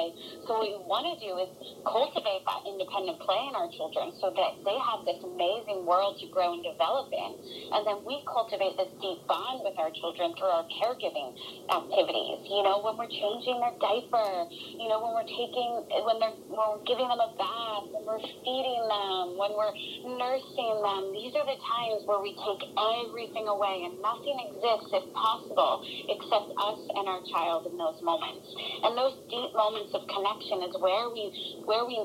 So 0.44 0.58
what 0.58 0.66
we 0.66 0.74
want 0.84 1.06
to 1.08 1.16
do 1.22 1.38
is 1.38 1.50
cultivate 1.86 2.42
that 2.44 2.60
independent 2.66 3.20
play 3.22 3.40
in 3.48 3.54
our 3.54 3.70
children 3.72 4.12
so 4.20 4.32
that 4.34 4.60
they 4.66 4.76
have 4.76 5.06
this 5.06 5.20
amazing 5.22 5.86
world 5.86 6.18
to 6.20 6.26
grow 6.28 6.52
and 6.54 6.62
develop 6.64 7.12
in. 7.14 7.30
And 7.74 7.82
then 7.86 8.02
we 8.02 8.20
cultivate 8.26 8.76
this 8.76 8.90
deep 9.00 9.24
bond 9.30 9.62
with 9.62 9.78
our 9.78 9.92
children 9.94 10.34
through 10.36 10.50
our 10.50 10.66
caregiving 10.82 11.32
activities. 11.70 12.44
You 12.50 12.62
know, 12.66 12.82
when 12.82 12.98
we're 12.98 13.10
changing 13.10 13.60
their 13.62 13.76
diaper, 13.78 14.50
you 14.50 14.88
know, 14.90 14.98
when 15.00 15.12
we're 15.14 15.30
taking, 15.30 15.86
when 16.04 16.16
they're, 16.18 16.36
when 16.50 16.66
we're 16.74 16.86
giving 16.86 17.06
them 17.06 17.20
a 17.20 17.30
bath, 17.38 17.84
when 17.94 18.04
we're 18.04 18.24
feeding 18.44 18.82
them, 18.88 19.36
when 19.38 19.52
we're 19.54 19.74
nursing 20.18 20.76
them, 20.82 21.02
these 21.14 21.32
are 21.38 21.46
the 21.46 21.58
times 21.60 22.04
where 22.08 22.20
we 22.20 22.34
take 22.36 22.62
everything 22.76 23.46
away 23.48 23.86
and 23.88 24.00
nothing 24.02 24.36
exists 24.48 24.90
if 24.92 25.04
possible 25.14 25.82
except 26.08 26.48
us 26.56 26.80
and 26.94 27.04
our 27.08 27.22
child 27.30 27.66
in 27.68 27.76
those 27.76 27.98
moments. 28.02 28.46
And 28.84 28.96
those 28.96 29.16
deep 29.28 29.52
moments 29.56 29.83
of 29.92 30.02
connection 30.08 30.62
is 30.64 30.74
where 30.80 31.10
we 31.10 31.32
where 31.66 31.84
we 31.84 32.00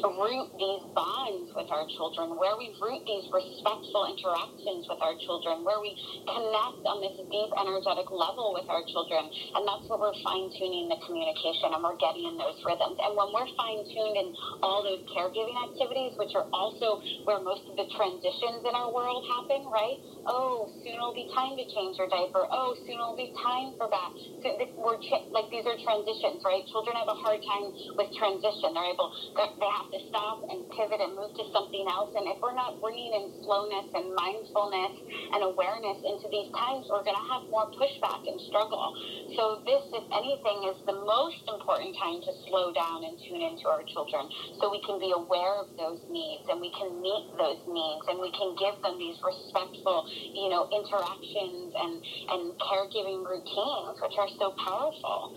root 0.00 0.48
these 0.58 0.84
bonds 0.94 1.50
with 1.56 1.68
our 1.72 1.86
children, 1.98 2.36
where 2.38 2.56
we 2.56 2.72
root 2.80 3.02
these 3.06 3.26
respectful 3.32 4.08
interactions 4.08 4.86
with 4.88 5.00
our 5.02 5.16
children, 5.26 5.64
where 5.66 5.80
we 5.82 5.92
connect 6.28 6.82
on 6.88 7.02
this 7.02 7.16
deep 7.18 7.52
energetic 7.58 8.08
level 8.12 8.54
with 8.54 8.66
our 8.70 8.82
children. 8.88 9.28
And 9.56 9.62
that's 9.68 9.86
where 9.90 10.00
we're 10.00 10.16
fine 10.24 10.48
tuning 10.56 10.88
the 10.88 11.00
communication 11.04 11.74
and 11.74 11.82
we're 11.82 11.98
getting 12.00 12.24
in 12.28 12.36
those 12.38 12.58
rhythms. 12.64 12.98
And 13.02 13.12
when 13.18 13.30
we're 13.34 13.50
fine 13.58 13.82
tuned 13.92 14.16
in 14.16 14.28
all 14.62 14.82
those 14.84 15.02
caregiving 15.10 15.56
activities, 15.58 16.14
which 16.18 16.32
are 16.36 16.46
also 16.52 17.00
where 17.24 17.40
most 17.42 17.66
of 17.68 17.76
the 17.76 17.88
transitions 17.96 18.62
in 18.64 18.74
our 18.74 18.90
world 18.92 19.24
happen, 19.28 19.66
right? 19.70 19.98
Oh, 20.28 20.70
soon 20.84 20.94
it'll 20.94 21.16
be 21.16 21.26
time 21.34 21.56
to 21.58 21.66
change 21.74 21.98
your 21.98 22.08
diaper. 22.08 22.46
Oh, 22.50 22.76
soon 22.86 22.96
it'll 23.00 23.18
be 23.18 23.32
time 23.42 23.74
for 23.78 23.88
that. 23.90 24.10
So 24.44 24.54
we're 24.78 25.00
like 25.34 25.48
these 25.50 25.66
are 25.66 25.78
transitions, 25.82 26.42
right? 26.46 26.62
Children 26.70 26.96
have 27.00 27.10
a 27.10 27.18
hard 27.18 27.40
time 27.42 27.72
with 27.98 28.10
transition. 28.14 28.74
They're 28.74 28.92
able, 28.92 29.10
they 29.36 29.70
have 29.70 29.81
have 29.82 29.90
to 29.90 30.00
stop 30.08 30.46
and 30.46 30.62
pivot 30.78 31.02
and 31.02 31.18
move 31.18 31.34
to 31.34 31.44
something 31.50 31.86
else. 31.90 32.14
And 32.14 32.30
if 32.30 32.38
we're 32.38 32.54
not 32.54 32.78
bringing 32.78 33.10
in 33.10 33.34
slowness 33.42 33.90
and 33.94 34.14
mindfulness 34.14 34.94
and 35.34 35.42
awareness 35.42 35.98
into 36.06 36.30
these 36.30 36.50
times, 36.54 36.86
we're 36.86 37.02
going 37.02 37.18
to 37.18 37.28
have 37.34 37.50
more 37.50 37.66
pushback 37.74 38.22
and 38.30 38.38
struggle. 38.46 38.94
So 39.34 39.58
this, 39.66 39.82
if 39.90 40.06
anything, 40.14 40.70
is 40.70 40.78
the 40.86 40.94
most 41.02 41.42
important 41.50 41.98
time 41.98 42.22
to 42.22 42.32
slow 42.46 42.70
down 42.70 43.02
and 43.02 43.18
tune 43.26 43.42
into 43.42 43.66
our 43.66 43.82
children 43.90 44.30
so 44.62 44.70
we 44.70 44.78
can 44.86 45.02
be 45.02 45.10
aware 45.10 45.58
of 45.58 45.74
those 45.74 45.98
needs 46.06 46.46
and 46.46 46.62
we 46.62 46.70
can 46.78 47.02
meet 47.02 47.26
those 47.34 47.62
needs 47.66 48.04
and 48.06 48.22
we 48.22 48.30
can 48.30 48.54
give 48.54 48.78
them 48.86 48.98
these 49.02 49.18
respectful, 49.24 50.06
you 50.06 50.46
know, 50.52 50.70
interactions 50.70 51.74
and, 51.74 51.94
and 52.30 52.42
caregiving 52.62 53.26
routines, 53.26 53.98
which 53.98 54.14
are 54.20 54.30
so 54.38 54.54
powerful. 54.62 55.34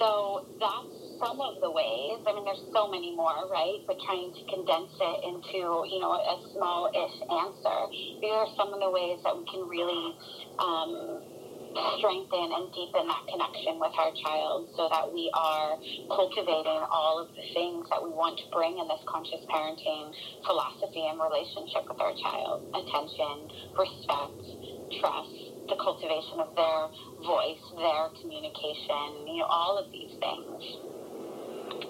So 0.00 0.46
that's 0.60 1.01
some 1.22 1.38
of 1.38 1.62
the 1.62 1.70
ways. 1.70 2.18
I 2.26 2.34
mean, 2.34 2.44
there's 2.44 2.66
so 2.74 2.90
many 2.90 3.14
more, 3.14 3.46
right? 3.46 3.78
But 3.86 3.96
trying 4.02 4.34
to 4.34 4.42
condense 4.50 4.90
it 4.98 5.18
into, 5.22 5.86
you 5.86 6.02
know, 6.02 6.18
a 6.18 6.36
small-ish 6.50 7.18
answer. 7.30 7.78
These 8.18 8.34
are 8.34 8.50
some 8.58 8.74
of 8.74 8.82
the 8.82 8.90
ways 8.90 9.22
that 9.22 9.38
we 9.38 9.46
can 9.46 9.62
really 9.70 10.18
um, 10.58 11.22
strengthen 12.02 12.50
and 12.50 12.66
deepen 12.74 13.06
that 13.06 13.24
connection 13.30 13.78
with 13.78 13.94
our 13.94 14.10
child 14.18 14.66
so 14.74 14.90
that 14.90 15.06
we 15.14 15.30
are 15.32 15.78
cultivating 16.10 16.82
all 16.90 17.22
of 17.22 17.30
the 17.38 17.46
things 17.54 17.86
that 17.94 18.02
we 18.02 18.10
want 18.10 18.34
to 18.42 18.46
bring 18.50 18.76
in 18.76 18.86
this 18.90 19.02
conscious 19.06 19.40
parenting 19.46 20.10
philosophy 20.44 21.06
and 21.06 21.22
relationship 21.22 21.86
with 21.86 22.00
our 22.02 22.14
child 22.18 22.66
attention, 22.74 23.46
respect, 23.78 24.42
trust, 24.98 25.38
the 25.70 25.78
cultivation 25.78 26.42
of 26.42 26.50
their 26.58 26.82
voice, 27.22 27.62
their 27.78 28.10
communication, 28.20 29.24
you 29.30 29.40
know, 29.40 29.48
all 29.48 29.78
of 29.78 29.86
these 29.94 30.12
things. 30.18 30.91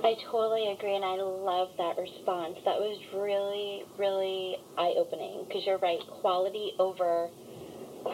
I 0.01 0.15
totally 0.31 0.73
agree, 0.73 0.97
and 0.97 1.05
I 1.05 1.21
love 1.21 1.69
that 1.77 2.01
response. 2.01 2.57
That 2.65 2.81
was 2.81 2.97
really, 3.13 3.85
really 3.99 4.57
eye 4.79 4.95
opening 4.97 5.45
because 5.47 5.63
you're 5.67 5.79
right. 5.79 6.01
Quality 6.21 6.73
over 6.79 7.29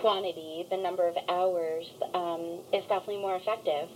quantity, 0.03 0.67
the 0.71 0.77
number 0.77 1.07
of 1.09 1.17
hours, 1.29 1.87
um, 2.13 2.61
is 2.73 2.83
definitely 2.91 3.23
more 3.23 3.37
effective. 3.37 3.89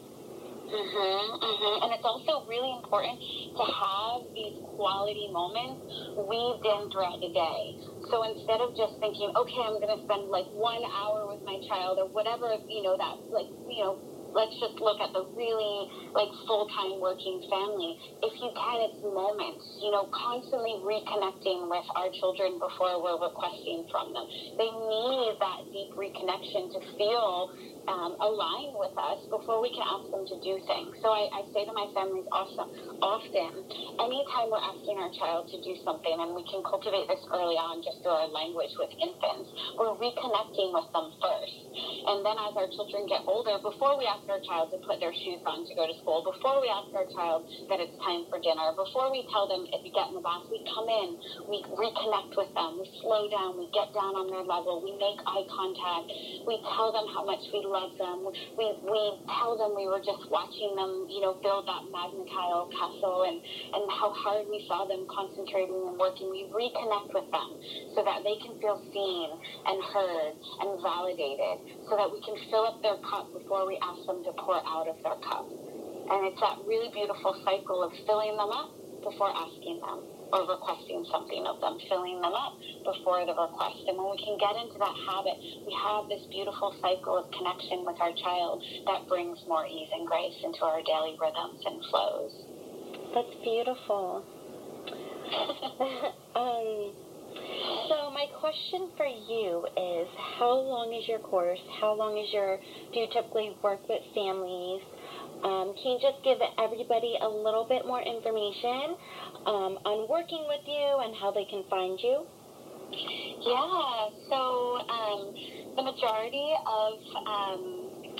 Mm-hmm, 0.73 1.25
mm-hmm. 1.37 1.77
And 1.85 1.91
it's 1.93 2.07
also 2.07 2.49
really 2.49 2.73
important 2.81 3.21
to 3.21 3.65
have 3.69 4.25
these 4.33 4.57
quality 4.73 5.29
moments 5.29 5.85
weaved 6.17 6.65
in 6.65 6.89
throughout 6.89 7.21
the 7.21 7.29
day. 7.29 7.77
So 8.09 8.25
instead 8.25 8.65
of 8.65 8.73
just 8.73 8.97
thinking, 8.97 9.37
okay, 9.37 9.61
I'm 9.69 9.77
going 9.85 9.93
to 9.93 10.01
spend 10.09 10.33
like 10.33 10.49
one 10.57 10.81
hour 10.81 11.29
with 11.29 11.45
my 11.45 11.61
child 11.69 12.01
or 12.01 12.09
whatever, 12.09 12.57
you 12.65 12.81
know, 12.81 12.97
that 12.97 13.21
like, 13.29 13.53
you 13.69 13.85
know, 13.85 14.01
let's 14.35 14.55
just 14.61 14.81
look 14.81 15.01
at 15.01 15.13
the 15.13 15.25
really 15.37 15.89
like 16.17 16.33
full-time 16.49 17.01
working 17.01 17.41
family. 17.49 17.97
If 18.25 18.35
you 18.41 18.51
can 18.53 18.77
it's 18.89 19.01
moments 19.05 19.65
you 19.81 19.91
know 19.93 20.09
constantly 20.13 20.81
reconnecting 20.83 21.69
with 21.69 21.87
our 21.97 22.09
children 22.21 22.59
before 22.59 23.01
we're 23.03 23.21
requesting 23.21 23.85
from 23.93 24.13
them. 24.13 24.27
They 24.59 24.71
need 24.73 25.37
that 25.41 25.61
deep 25.73 25.93
reconnection 25.97 26.73
to 26.73 26.81
feel 26.99 27.49
um, 27.89 28.15
align 28.23 28.75
with 28.79 28.95
us 28.95 29.21
before 29.27 29.59
we 29.59 29.71
can 29.75 29.83
ask 29.83 30.07
them 30.15 30.25
to 30.27 30.37
do 30.43 30.55
things. 30.67 30.91
So 31.03 31.11
I, 31.11 31.27
I 31.31 31.41
say 31.51 31.67
to 31.67 31.75
my 31.75 31.91
families 31.95 32.27
often, 32.31 32.67
often, 33.03 33.51
anytime 33.99 34.47
we're 34.51 34.63
asking 34.63 34.97
our 35.03 35.13
child 35.19 35.51
to 35.51 35.59
do 35.67 35.75
something, 35.83 36.15
and 36.15 36.35
we 36.35 36.47
can 36.47 36.63
cultivate 36.63 37.11
this 37.11 37.23
early 37.35 37.59
on 37.59 37.83
just 37.83 37.99
through 38.07 38.15
our 38.15 38.31
language 38.31 38.71
with 38.79 38.91
infants, 39.03 39.51
we're 39.79 39.97
reconnecting 39.99 40.71
with 40.71 40.87
them 40.95 41.11
first. 41.19 41.59
And 42.07 42.23
then 42.23 42.37
as 42.39 42.55
our 42.55 42.69
children 42.71 43.07
get 43.11 43.27
older, 43.27 43.59
before 43.59 43.99
we 43.99 44.07
ask 44.07 44.23
our 44.31 44.43
child 44.47 44.71
to 44.71 44.79
put 44.87 45.03
their 45.03 45.15
shoes 45.15 45.43
on 45.47 45.67
to 45.67 45.73
go 45.75 45.87
to 45.87 45.97
school, 46.03 46.23
before 46.23 46.63
we 46.63 46.71
ask 46.71 46.91
our 46.95 47.09
child 47.11 47.47
that 47.71 47.83
it's 47.83 47.95
time 48.03 48.27
for 48.31 48.39
dinner, 48.39 48.75
before 48.79 49.11
we 49.11 49.27
tell 49.35 49.51
them 49.51 49.67
if 49.75 49.83
you 49.83 49.91
get 49.91 50.11
in 50.11 50.15
the 50.15 50.25
bath, 50.25 50.47
we 50.51 50.63
come 50.71 50.87
in, 50.87 51.19
we 51.51 51.63
reconnect 51.75 52.35
with 52.39 52.51
them, 52.55 52.79
we 52.79 52.87
slow 53.03 53.27
down, 53.27 53.59
we 53.59 53.67
get 53.75 53.91
down 53.95 54.15
on 54.15 54.31
their 54.31 54.47
level, 54.47 54.79
we 54.83 54.95
make 54.99 55.19
eye 55.27 55.47
contact, 55.51 56.07
we 56.47 56.59
tell 56.75 56.95
them 56.95 57.07
how 57.11 57.27
much 57.27 57.43
we 57.51 57.63
love 57.73 57.97
them. 57.99 58.29
We, 58.61 58.67
we 58.85 59.03
tell 59.27 59.57
them 59.57 59.73
we 59.73 59.89
were 59.89 60.05
just 60.05 60.29
watching 60.31 60.77
them, 60.77 61.09
you 61.09 61.25
know, 61.25 61.41
build 61.41 61.67
that 61.67 61.89
Magna 61.89 62.29
Tile 62.29 62.69
castle 62.71 63.25
and, 63.25 63.41
and 63.41 63.85
how 63.91 64.13
hard 64.13 64.47
we 64.53 64.63
saw 64.69 64.85
them 64.85 65.09
concentrating 65.09 65.75
and 65.75 65.97
working. 65.99 66.29
We 66.31 66.47
reconnect 66.53 67.17
with 67.17 67.29
them 67.33 67.51
so 67.97 68.05
that 68.05 68.23
they 68.23 68.37
can 68.45 68.61
feel 68.61 68.79
seen 68.93 69.29
and 69.67 69.79
heard 69.83 70.37
and 70.63 70.71
validated 70.85 71.65
so 71.89 71.97
that 71.97 72.13
we 72.13 72.21
can 72.21 72.37
fill 72.53 72.69
up 72.69 72.85
their 72.85 73.01
cup 73.01 73.33
before 73.33 73.67
we 73.67 73.81
ask 73.81 74.05
them 74.07 74.23
to 74.29 74.33
pour 74.37 74.61
out 74.69 74.87
of 74.87 75.01
their 75.03 75.19
cup. 75.25 75.49
And 75.49 76.29
it's 76.29 76.41
that 76.45 76.61
really 76.69 76.93
beautiful 76.93 77.35
cycle 77.45 77.83
of 77.83 77.93
filling 78.07 78.37
them 78.37 78.53
up 78.53 78.71
before 79.03 79.33
asking 79.33 79.81
them 79.81 80.12
or 80.33 80.49
requesting 80.49 81.05
something 81.13 81.45
of 81.47 81.61
them, 81.61 81.79
filling 81.89 82.21
them 82.21 82.33
up 82.33 82.57
before 82.85 83.25
the 83.29 83.37
request. 83.37 83.85
And 83.87 84.01
when 84.01 84.11
we 84.11 84.19
can 84.19 84.41
get 84.41 84.57
into 84.57 84.81
that 84.81 84.97
habit, 85.07 85.37
we 85.69 85.73
have 85.77 86.09
this 86.09 86.25
beautiful 86.33 86.73
cycle 86.81 87.21
of 87.21 87.29
connection 87.37 87.85
with 87.85 88.01
our 88.01 88.13
child 88.17 88.65
that 88.89 89.07
brings 89.09 89.39
more 89.47 89.69
ease 89.69 89.93
and 89.93 90.09
grace 90.09 90.37
into 90.43 90.65
our 90.65 90.81
daily 90.83 91.17
rhythms 91.21 91.61
and 91.65 91.79
flows. 91.93 92.33
That's 93.15 93.35
beautiful. 93.45 94.25
um, 96.35 96.93
so 97.89 98.11
my 98.11 98.27
question 98.41 98.91
for 98.97 99.07
you 99.07 99.67
is, 99.77 100.09
how 100.39 100.55
long 100.55 100.93
is 100.95 101.09
your 101.09 101.19
course? 101.21 101.61
How 101.81 101.95
long 101.95 102.19
is 102.19 102.33
your, 102.33 102.59
do 102.93 103.01
you 103.01 103.07
typically 103.13 103.57
work 103.63 103.81
with 103.89 104.03
families? 104.15 104.83
Um, 105.45 105.75
can 105.75 105.93
you 105.93 106.01
just 106.01 106.23
give 106.25 106.39
everybody 106.59 107.19
a 107.21 107.29
little 107.29 107.67
bit 107.69 107.87
more 107.87 108.01
information 108.03 108.97
um, 109.47 109.79
on 109.85 110.09
working 110.09 110.47
with 110.49 110.63
you 110.67 111.01
and 111.03 111.15
how 111.17 111.31
they 111.33 111.45
can 111.45 111.65
find 111.71 111.99
you? 112.03 112.27
Yeah, 113.43 114.11
so 114.31 114.79
um, 114.87 115.21
the 115.77 115.83
majority 115.83 116.55
of, 116.63 116.95
um, 117.27 117.61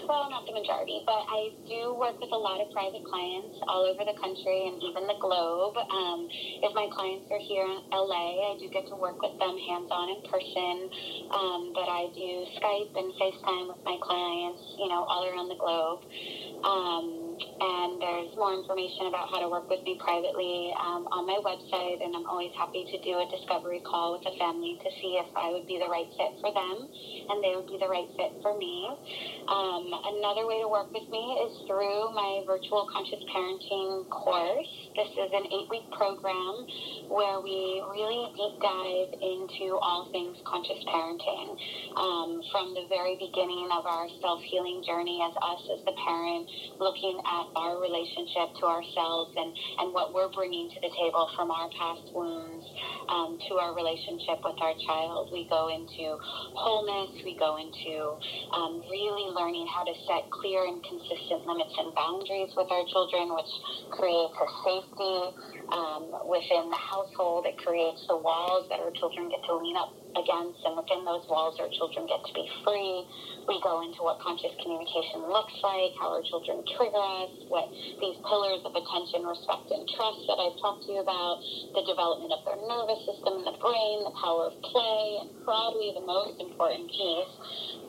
well, 0.09 0.27
not 0.31 0.45
the 0.51 0.55
majority, 0.57 1.03
but 1.07 1.23
I 1.31 1.55
do 1.69 1.95
work 1.95 2.19
with 2.19 2.33
a 2.33 2.41
lot 2.41 2.59
of 2.61 2.73
private 2.75 3.05
clients 3.07 3.55
all 3.71 3.87
over 3.87 4.03
the 4.03 4.19
country 4.19 4.67
and 4.67 4.83
even 4.83 5.07
the 5.07 5.19
globe. 5.23 5.79
Um, 5.79 6.27
if 6.67 6.75
my 6.75 6.89
clients 6.91 7.31
are 7.31 7.43
here 7.43 7.65
in 7.65 7.87
LA, 7.95 8.51
I 8.51 8.59
do 8.59 8.67
get 8.73 8.89
to 8.91 8.97
work 8.99 9.23
with 9.23 9.39
them 9.39 9.55
hands 9.69 9.91
on 9.95 10.07
in 10.11 10.21
person, 10.27 10.77
um, 11.31 11.61
but 11.77 11.87
I 11.87 12.11
do 12.13 12.31
Skype 12.59 12.93
and 12.99 13.15
FaceTime 13.15 13.67
with 13.71 13.83
my 13.87 13.97
clients, 14.03 14.63
you 14.79 14.89
know, 14.91 15.07
all 15.07 15.23
around 15.29 15.49
the 15.49 15.61
globe. 15.61 16.03
Um, 16.65 17.37
and 17.63 18.03
there's 18.03 18.35
more 18.35 18.59
information 18.59 19.07
about 19.07 19.31
how 19.31 19.39
to 19.39 19.47
work 19.47 19.71
with 19.71 19.87
me 19.87 19.95
privately 20.03 20.75
um, 20.75 21.07
on 21.15 21.31
my 21.31 21.39
website. 21.47 22.03
And 22.03 22.11
I'm 22.11 22.27
always 22.27 22.51
happy 22.59 22.83
to 22.91 22.97
do 23.07 23.23
a 23.23 23.27
discovery 23.31 23.79
call 23.87 24.19
with 24.19 24.27
a 24.27 24.35
family 24.35 24.83
to 24.83 24.89
see 24.99 25.15
if 25.23 25.31
I 25.39 25.55
would 25.55 25.71
be 25.71 25.79
the 25.79 25.87
right 25.87 26.11
fit 26.19 26.43
for 26.43 26.51
them 26.51 26.91
and 27.31 27.39
they 27.39 27.55
would 27.55 27.71
be 27.71 27.79
the 27.79 27.87
right 27.87 28.11
fit 28.19 28.35
for 28.43 28.59
me. 28.59 28.91
Um, 29.47 29.95
another 29.95 30.43
way 30.51 30.59
to 30.59 30.69
work 30.69 30.91
with 30.91 31.07
me 31.07 31.39
is 31.47 31.55
through 31.71 32.11
my 32.19 32.43
virtual 32.51 32.91
conscious 32.91 33.23
parenting 33.31 34.11
course. 34.11 34.73
This 34.99 35.13
is 35.15 35.31
an 35.31 35.47
eight 35.47 35.71
week 35.71 35.87
program 35.95 36.67
where 37.07 37.39
we 37.39 37.79
really 37.95 38.27
deep 38.35 38.59
dive 38.59 39.11
into 39.23 39.79
all 39.79 40.11
things 40.11 40.35
conscious 40.43 40.83
parenting. 40.91 41.55
Um, 41.95 42.43
from 42.51 42.75
the 42.75 42.91
very 42.91 43.15
beginning 43.23 43.71
of 43.71 43.87
our 43.87 44.09
self 44.21 44.43
healing 44.51 44.83
journey 44.83 45.23
as 45.23 45.35
us 45.39 45.63
as 45.79 45.81
the 45.87 45.95
parent, 45.95 46.51
looking 46.81 47.21
at 47.23 47.52
our 47.57 47.81
relationship 47.81 48.55
to 48.61 48.65
ourselves 48.67 49.33
and, 49.37 49.51
and 49.81 49.95
what 49.95 50.15
we're 50.15 50.33
bringing 50.33 50.71
to 50.71 50.79
the 50.81 50.93
table 50.97 51.29
from 51.37 51.51
our 51.51 51.69
past 51.77 52.07
wounds 52.15 52.65
um, 53.09 53.39
to 53.49 53.59
our 53.61 53.75
relationship 53.75 54.41
with 54.45 54.59
our 54.61 54.75
child. 54.87 55.31
We 55.33 55.47
go 55.49 55.69
into 55.69 56.17
wholeness, 56.57 57.13
we 57.25 57.37
go 57.39 57.59
into 57.59 58.17
um, 58.55 58.83
really 58.89 59.33
learning 59.33 59.67
how 59.69 59.85
to 59.85 59.95
set 60.07 60.29
clear 60.31 60.65
and 60.67 60.81
consistent 60.85 61.47
limits 61.47 61.75
and 61.79 61.95
boundaries 61.95 62.53
with 62.57 62.69
our 62.71 62.85
children, 62.93 63.35
which 63.35 63.53
creates 63.93 64.37
a 64.37 64.49
safety 64.65 65.17
um, 65.73 66.03
within 66.29 66.71
the 66.71 66.81
household. 66.81 67.47
It 67.47 67.57
creates 67.59 68.05
the 68.09 68.17
walls 68.17 68.69
that 68.71 68.81
our 68.81 68.93
children 68.97 69.29
get 69.29 69.41
to 69.49 69.55
lean 69.57 69.77
up 69.77 69.93
against, 70.17 70.61
and 70.65 70.77
within 70.77 71.05
those 71.05 71.25
walls, 71.29 71.57
our 71.61 71.69
children 71.73 72.05
get 72.07 72.21
to 72.21 72.33
be 72.37 72.47
free. 72.65 73.05
We 73.49 73.59
go 73.59 73.83
into 73.83 74.07
what 74.07 74.23
conscious 74.23 74.55
communication 74.63 75.27
looks 75.27 75.55
like, 75.67 75.91
how 75.99 76.15
our 76.15 76.23
children 76.31 76.63
trigger 76.79 77.03
us, 77.27 77.33
what 77.51 77.67
these 77.99 78.19
pillars 78.23 78.63
of 78.63 78.71
attention, 78.71 79.27
respect, 79.27 79.67
and 79.75 79.83
trust 79.99 80.21
that 80.31 80.39
I've 80.39 80.59
talked 80.63 80.87
to 80.87 80.91
you 80.95 81.03
about, 81.03 81.43
the 81.75 81.83
development 81.83 82.31
of 82.31 82.41
their 82.47 82.61
nervous 82.63 83.03
system 83.03 83.43
and 83.43 83.47
the 83.51 83.59
brain, 83.59 84.07
the 84.07 84.15
power 84.15 84.47
of 84.47 84.55
play, 84.63 85.27
and 85.27 85.31
probably 85.43 85.91
the 85.91 86.07
most 86.07 86.39
important 86.39 86.87
piece 86.87 87.35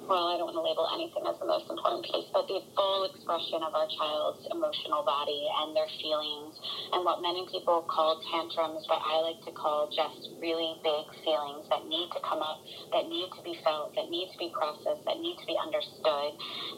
well, 0.08 0.28
I 0.28 0.36
don't 0.36 0.52
want 0.52 0.60
to 0.60 0.66
label 0.68 0.84
anything 0.92 1.24
as 1.24 1.40
the 1.40 1.48
most 1.48 1.64
important 1.72 2.04
piece, 2.04 2.28
but 2.36 2.44
the 2.52 2.60
full 2.76 3.08
expression 3.08 3.64
of 3.64 3.72
our 3.72 3.88
child's 3.88 4.44
emotional 4.52 5.00
body 5.08 5.48
and 5.64 5.72
their 5.72 5.88
feelings 6.04 6.60
and 6.92 7.08
what 7.08 7.24
many 7.24 7.48
people 7.48 7.88
call 7.88 8.20
tantrums, 8.28 8.84
but 8.92 9.00
I 9.00 9.24
like 9.24 9.40
to 9.48 9.54
call 9.56 9.88
just 9.88 10.36
really 10.44 10.76
big 10.84 11.06
feelings 11.24 11.64
that 11.72 11.88
need 11.88 12.12
to 12.12 12.20
come 12.20 12.44
up, 12.44 12.60
that 12.92 13.08
need 13.08 13.32
to 13.32 13.42
be 13.48 13.56
felt, 13.64 13.96
that 13.96 14.12
need 14.12 14.28
to 14.36 14.38
be 14.38 14.52
processed, 14.52 15.08
that 15.08 15.24
need 15.24 15.40
to 15.40 15.43
be 15.46 15.58
understood. 15.58 16.32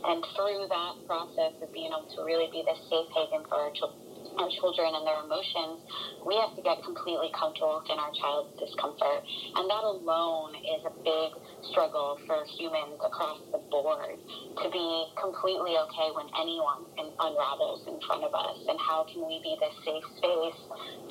And 0.06 0.24
through 0.36 0.68
that 0.70 0.94
process 1.06 1.54
of 1.62 1.70
being 1.74 1.92
able 1.92 2.10
to 2.16 2.24
really 2.24 2.50
be 2.52 2.64
this 2.66 2.80
safe 2.90 3.10
haven 3.14 3.46
for 3.48 3.58
our 3.58 3.74
children 3.74 4.06
our 4.38 4.50
children 4.60 4.92
and 4.96 5.06
their 5.08 5.22
emotions, 5.24 5.80
we 6.26 6.36
have 6.36 6.56
to 6.56 6.62
get 6.62 6.82
completely 6.84 7.32
comfortable 7.32 7.80
within 7.80 8.00
our 8.00 8.12
child's 8.20 8.52
discomfort. 8.60 9.24
And 9.56 9.70
that 9.70 9.86
alone 9.86 10.56
is 10.60 10.82
a 10.84 10.94
big 11.06 11.30
struggle 11.72 12.20
for 12.28 12.44
humans 12.58 13.00
across 13.00 13.40
the 13.52 13.62
board 13.72 14.20
to 14.64 14.68
be 14.70 14.88
completely 15.16 15.80
okay 15.88 16.10
when 16.16 16.28
anyone 16.36 16.84
unravels 17.00 17.88
in 17.88 17.98
front 18.04 18.24
of 18.24 18.34
us. 18.36 18.58
And 18.68 18.80
how 18.80 19.06
can 19.08 19.24
we 19.24 19.40
be 19.40 19.56
this 19.60 19.76
safe 19.86 20.06
space 20.20 20.60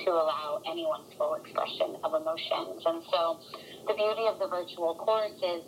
to 0.04 0.10
allow 0.12 0.60
anyone's 0.68 1.08
full 1.16 1.34
expression 1.38 1.96
of 2.04 2.12
emotions? 2.12 2.82
And 2.84 3.00
so 3.08 3.40
the 3.88 3.94
beauty 3.94 4.28
of 4.28 4.38
the 4.38 4.48
virtual 4.48 4.94
course 4.96 5.36
is 5.40 5.64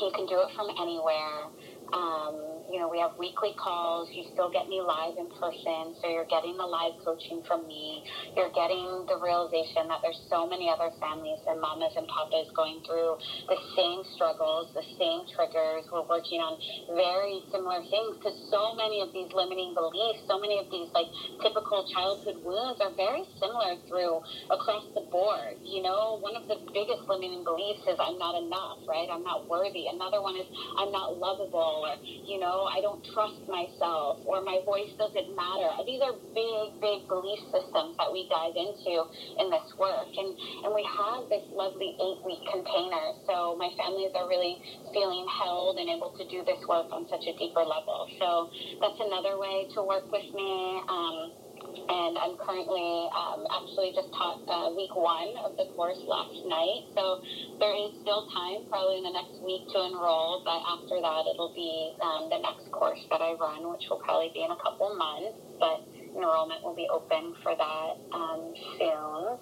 you 0.00 0.10
can 0.14 0.26
do 0.26 0.40
it 0.40 0.50
from 0.56 0.68
anywhere. 0.80 1.50
Um, 1.92 2.53
you 2.70 2.80
know, 2.80 2.88
we 2.88 2.98
have 3.00 3.12
weekly 3.18 3.52
calls. 3.58 4.08
You 4.12 4.24
still 4.32 4.50
get 4.50 4.68
me 4.68 4.80
live 4.80 5.16
in 5.18 5.28
person. 5.40 5.94
So 6.00 6.08
you're 6.08 6.28
getting 6.28 6.56
the 6.56 6.66
live 6.66 6.96
coaching 7.04 7.42
from 7.46 7.66
me. 7.66 8.02
You're 8.36 8.52
getting 8.52 9.06
the 9.06 9.18
realization 9.20 9.88
that 9.88 10.00
there's 10.02 10.20
so 10.30 10.46
many 10.46 10.70
other 10.70 10.90
families 11.00 11.40
and 11.46 11.60
mamas 11.60 11.92
and 11.96 12.08
papas 12.08 12.48
going 12.56 12.80
through 12.86 13.16
the 13.48 13.58
same 13.76 14.02
struggles, 14.16 14.72
the 14.74 14.86
same 14.96 15.28
triggers. 15.34 15.84
We're 15.92 16.08
working 16.08 16.40
on 16.40 16.56
very 16.96 17.44
similar 17.52 17.84
things 17.84 18.16
because 18.18 18.36
so 18.50 18.74
many 18.74 19.00
of 19.04 19.12
these 19.12 19.28
limiting 19.32 19.74
beliefs, 19.76 20.24
so 20.26 20.40
many 20.40 20.58
of 20.58 20.66
these 20.72 20.88
like 20.96 21.08
typical 21.42 21.84
childhood 21.92 22.40
wounds 22.44 22.80
are 22.80 22.92
very 22.96 23.24
similar 23.40 23.76
through 23.88 24.20
across 24.50 24.84
the 24.94 25.04
board. 25.12 25.60
You 25.64 25.82
know, 25.82 26.18
one 26.20 26.36
of 26.36 26.48
the 26.48 26.58
biggest 26.72 27.04
limiting 27.08 27.44
beliefs 27.44 27.84
is 27.88 27.96
I'm 28.00 28.18
not 28.18 28.36
enough, 28.40 28.84
right? 28.88 29.08
I'm 29.10 29.24
not 29.24 29.48
worthy. 29.48 29.86
Another 29.88 30.20
one 30.20 30.36
is 30.36 30.46
I'm 30.78 30.90
not 30.92 31.16
lovable, 31.18 31.84
or, 31.86 31.94
you 32.26 32.38
know, 32.40 32.63
I 32.66 32.80
don't 32.80 33.02
trust 33.12 33.40
myself, 33.48 34.24
or 34.26 34.42
my 34.42 34.60
voice 34.64 34.90
doesn't 34.98 35.30
matter. 35.36 35.70
These 35.86 36.02
are 36.02 36.14
big, 36.34 36.80
big 36.80 37.08
belief 37.08 37.40
systems 37.52 37.96
that 37.98 38.10
we 38.10 38.26
dive 38.28 38.56
into 38.56 39.04
in 39.38 39.50
this 39.50 39.68
work. 39.78 40.10
And, 40.16 40.30
and 40.64 40.70
we 40.74 40.84
have 40.84 41.28
this 41.28 41.44
lovely 41.52 41.96
eight 41.98 42.20
week 42.24 42.42
container. 42.50 43.06
So 43.26 43.56
my 43.56 43.70
families 43.76 44.12
are 44.16 44.28
really 44.28 44.58
feeling 44.92 45.26
held 45.28 45.78
and 45.78 45.88
able 45.90 46.14
to 46.16 46.24
do 46.28 46.44
this 46.44 46.60
work 46.68 46.88
on 46.92 47.06
such 47.08 47.24
a 47.28 47.34
deeper 47.36 47.64
level. 47.64 48.08
So 48.18 48.50
that's 48.80 49.00
another 49.00 49.38
way 49.38 49.68
to 49.74 49.82
work 49.82 50.10
with 50.10 50.26
me. 50.34 50.80
Um, 50.88 51.43
and 51.76 52.18
I'm 52.18 52.36
currently 52.38 53.08
um, 53.14 53.46
actually 53.50 53.92
just 53.94 54.10
taught 54.14 54.42
uh, 54.46 54.74
week 54.74 54.94
one 54.94 55.34
of 55.44 55.56
the 55.56 55.66
course 55.74 56.00
last 56.06 56.38
night. 56.46 56.90
So 56.94 57.22
there 57.58 57.74
is 57.74 57.94
still 58.02 58.26
time, 58.34 58.66
probably 58.68 58.98
in 58.98 59.04
the 59.04 59.14
next 59.14 59.38
week, 59.42 59.66
to 59.74 59.78
enroll. 59.86 60.42
But 60.44 60.60
after 60.66 60.98
that, 61.00 61.22
it'll 61.30 61.54
be 61.54 61.94
um, 62.02 62.30
the 62.30 62.40
next 62.42 62.70
course 62.70 63.00
that 63.10 63.22
I 63.22 63.34
run, 63.38 63.70
which 63.70 63.86
will 63.90 64.02
probably 64.02 64.30
be 64.34 64.42
in 64.42 64.50
a 64.50 64.60
couple 64.60 64.94
months. 64.94 65.38
But 65.58 65.86
enrollment 66.16 66.62
will 66.62 66.74
be 66.74 66.86
open 66.90 67.34
for 67.42 67.54
that 67.54 67.92
um, 68.14 68.54
soon. 68.78 69.38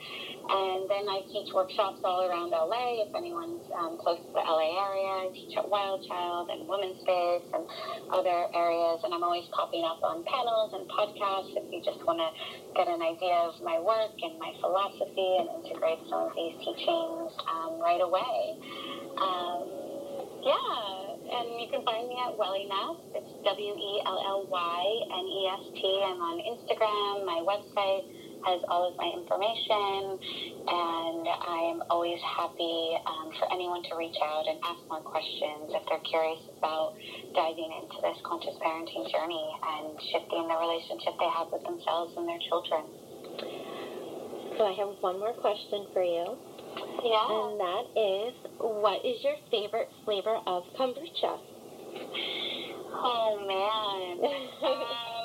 And 0.49 0.89
then 0.89 1.05
I 1.09 1.23
teach 1.29 1.53
workshops 1.53 2.01
all 2.05 2.25
around 2.25 2.51
LA. 2.51 3.05
If 3.07 3.14
anyone's 3.14 3.64
um, 3.77 3.97
close 4.01 4.18
to 4.18 4.33
the 4.33 4.45
LA 4.45 4.73
area, 4.81 5.29
I 5.29 5.31
teach 5.33 5.57
at 5.57 5.68
Wild 5.68 6.05
Child 6.09 6.49
and 6.51 6.68
Women's 6.68 7.01
Space 7.05 7.47
and 7.53 7.64
other 8.11 8.49
areas. 8.55 9.01
And 9.05 9.14
I'm 9.14 9.23
always 9.23 9.47
popping 9.53 9.85
up 9.85 10.03
on 10.03 10.25
panels 10.25 10.73
and 10.75 10.89
podcasts 10.89 11.53
if 11.57 11.64
you 11.70 11.81
just 11.85 12.01
want 12.05 12.18
to 12.18 12.31
get 12.75 12.89
an 12.89 13.01
idea 13.01 13.37
of 13.47 13.61
my 13.62 13.79
work 13.79 14.16
and 14.23 14.39
my 14.39 14.53
philosophy 14.61 15.31
and 15.39 15.49
integrate 15.62 16.01
some 16.09 16.29
of 16.29 16.33
these 16.35 16.57
teachings 16.64 17.31
um, 17.49 17.79
right 17.81 18.01
away. 18.01 18.57
Um, 19.20 19.93
yeah 20.43 21.12
and 21.33 21.57
you 21.57 21.68
can 21.72 21.80
find 21.85 22.09
me 22.09 22.16
at 22.20 22.37
Wellynest. 22.37 23.16
It's 23.16 23.33
W 23.41 23.72
E 23.72 23.93
L 24.05 24.18
L 24.20 24.43
Y 24.53 24.80
N 25.16 25.24
E 25.24 25.41
S 25.49 25.64
T. 25.72 25.80
I'm 26.05 26.20
on 26.20 26.37
Instagram. 26.45 27.24
My 27.24 27.41
website 27.41 28.05
has 28.45 28.61
all 28.68 28.85
of 28.91 28.99
my 28.99 29.09
information, 29.16 30.18
and 30.66 31.24
I 31.24 31.72
am 31.72 31.80
always 31.89 32.18
happy 32.20 32.99
um, 33.07 33.33
for 33.39 33.47
anyone 33.55 33.80
to 33.87 33.93
reach 33.97 34.18
out 34.20 34.45
and 34.51 34.59
ask 34.66 34.83
more 34.91 35.01
questions 35.01 35.72
if 35.72 35.83
they're 35.89 36.05
curious 36.05 36.43
about 36.59 36.99
diving 37.33 37.70
into 37.80 37.97
this 38.03 38.18
conscious 38.26 38.59
parenting 38.61 39.09
journey 39.09 39.47
and 39.62 39.95
shifting 40.12 40.51
the 40.51 40.59
relationship 40.59 41.16
they 41.22 41.30
have 41.33 41.49
with 41.55 41.62
themselves 41.64 42.12
and 42.18 42.28
their 42.28 42.43
children. 42.51 42.83
So 44.59 44.68
I 44.68 44.74
have 44.85 45.01
one 45.01 45.16
more 45.22 45.33
question 45.39 45.87
for 45.95 46.03
you. 46.03 46.37
Yeah. 46.77 47.27
And 47.29 47.61
that 47.61 47.85
is, 47.97 48.35
what 48.59 49.05
is 49.05 49.18
your 49.25 49.37
favorite 49.51 49.89
flavor 50.05 50.37
of 50.47 50.64
kombucha? 50.79 51.39
Oh 52.95 53.39
man. 53.47 54.23
um, 54.62 55.23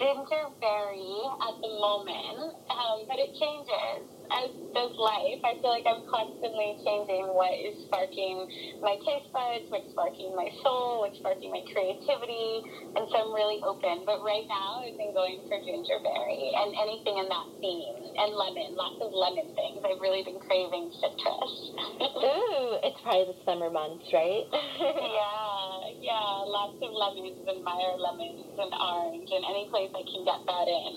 gingerberry 0.00 1.16
at 1.44 1.54
the 1.60 1.72
moment, 1.80 2.56
um, 2.70 2.98
but 3.08 3.18
it 3.18 3.32
changes 3.36 4.08
as 4.30 4.48
does 4.72 4.94
life. 4.96 5.42
I 5.42 5.58
feel 5.58 5.72
like 5.74 5.86
I'm 5.86 6.06
constantly 6.06 6.78
changing 6.86 7.26
what 7.34 7.52
is 7.58 7.74
sparking 7.90 8.46
my 8.80 8.96
taste 9.02 9.28
buds, 9.34 9.66
what's 9.68 9.90
sparking 9.90 10.32
my 10.38 10.48
soul, 10.62 11.02
what's 11.02 11.18
sparking 11.18 11.50
my 11.50 11.62
creativity, 11.74 12.62
and 12.96 13.04
so 13.10 13.14
I'm 13.26 13.32
really 13.34 13.60
open. 13.66 14.06
But 14.06 14.22
right 14.22 14.46
now, 14.46 14.86
I've 14.86 14.96
been 14.96 15.12
going 15.12 15.42
for 15.50 15.58
gingerberry 15.58 16.54
and 16.54 16.70
anything 16.78 17.16
in 17.18 17.26
that 17.28 17.48
theme, 17.58 17.99
and 18.20 18.36
lemon, 18.36 18.76
lots 18.76 19.00
of 19.00 19.16
lemon 19.16 19.48
things. 19.56 19.80
I've 19.80 20.00
really 20.00 20.20
been 20.20 20.36
craving 20.44 20.92
citrus. 21.00 21.52
Ooh, 22.20 22.76
it's 22.84 23.00
probably 23.00 23.32
the 23.32 23.38
summer 23.48 23.72
months, 23.72 24.04
right? 24.12 24.44
yeah, 24.52 26.04
yeah, 26.04 26.44
lots 26.44 26.76
of 26.84 26.92
lemons 26.92 27.40
and 27.48 27.64
Meyer 27.64 27.96
lemons 27.96 28.44
and 28.60 28.72
orange, 28.76 29.30
and 29.32 29.42
any 29.48 29.72
place 29.72 29.88
I 29.96 30.04
can 30.04 30.22
get 30.28 30.40
that 30.44 30.66
in. 30.68 30.92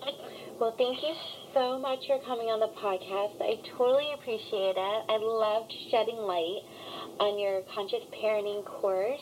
well, 0.60 0.72
thank 0.80 0.96
you 1.04 1.12
so 1.52 1.76
much 1.76 2.00
for 2.08 2.16
coming 2.24 2.48
on 2.48 2.56
the 2.56 2.72
podcast. 2.80 3.36
I 3.36 3.60
totally 3.76 4.16
appreciate 4.16 4.80
it. 4.80 5.00
I 5.12 5.20
loved 5.20 5.68
shedding 5.92 6.24
light 6.24 6.64
on 7.20 7.36
your 7.36 7.60
conscious 7.76 8.00
parenting 8.16 8.64
course, 8.64 9.20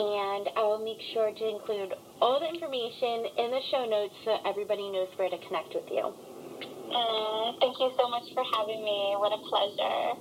and 0.00 0.48
I 0.56 0.64
will 0.64 0.80
make 0.80 1.00
sure 1.12 1.28
to 1.28 1.44
include 1.44 1.92
all 2.24 2.40
the 2.40 2.48
information 2.48 3.28
in 3.36 3.52
the 3.52 3.60
show 3.68 3.84
notes 3.84 4.16
so 4.24 4.40
everybody 4.48 4.88
knows 4.88 5.12
where 5.20 5.28
to 5.28 5.36
connect 5.44 5.76
with 5.76 5.88
you. 5.92 6.29
Mm, 6.90 7.60
thank 7.60 7.78
you 7.80 7.92
so 7.98 8.08
much 8.08 8.32
for 8.34 8.44
having 8.44 8.84
me. 8.84 9.14
What 9.18 9.32
a 9.32 9.38
pleasure. 9.48 10.14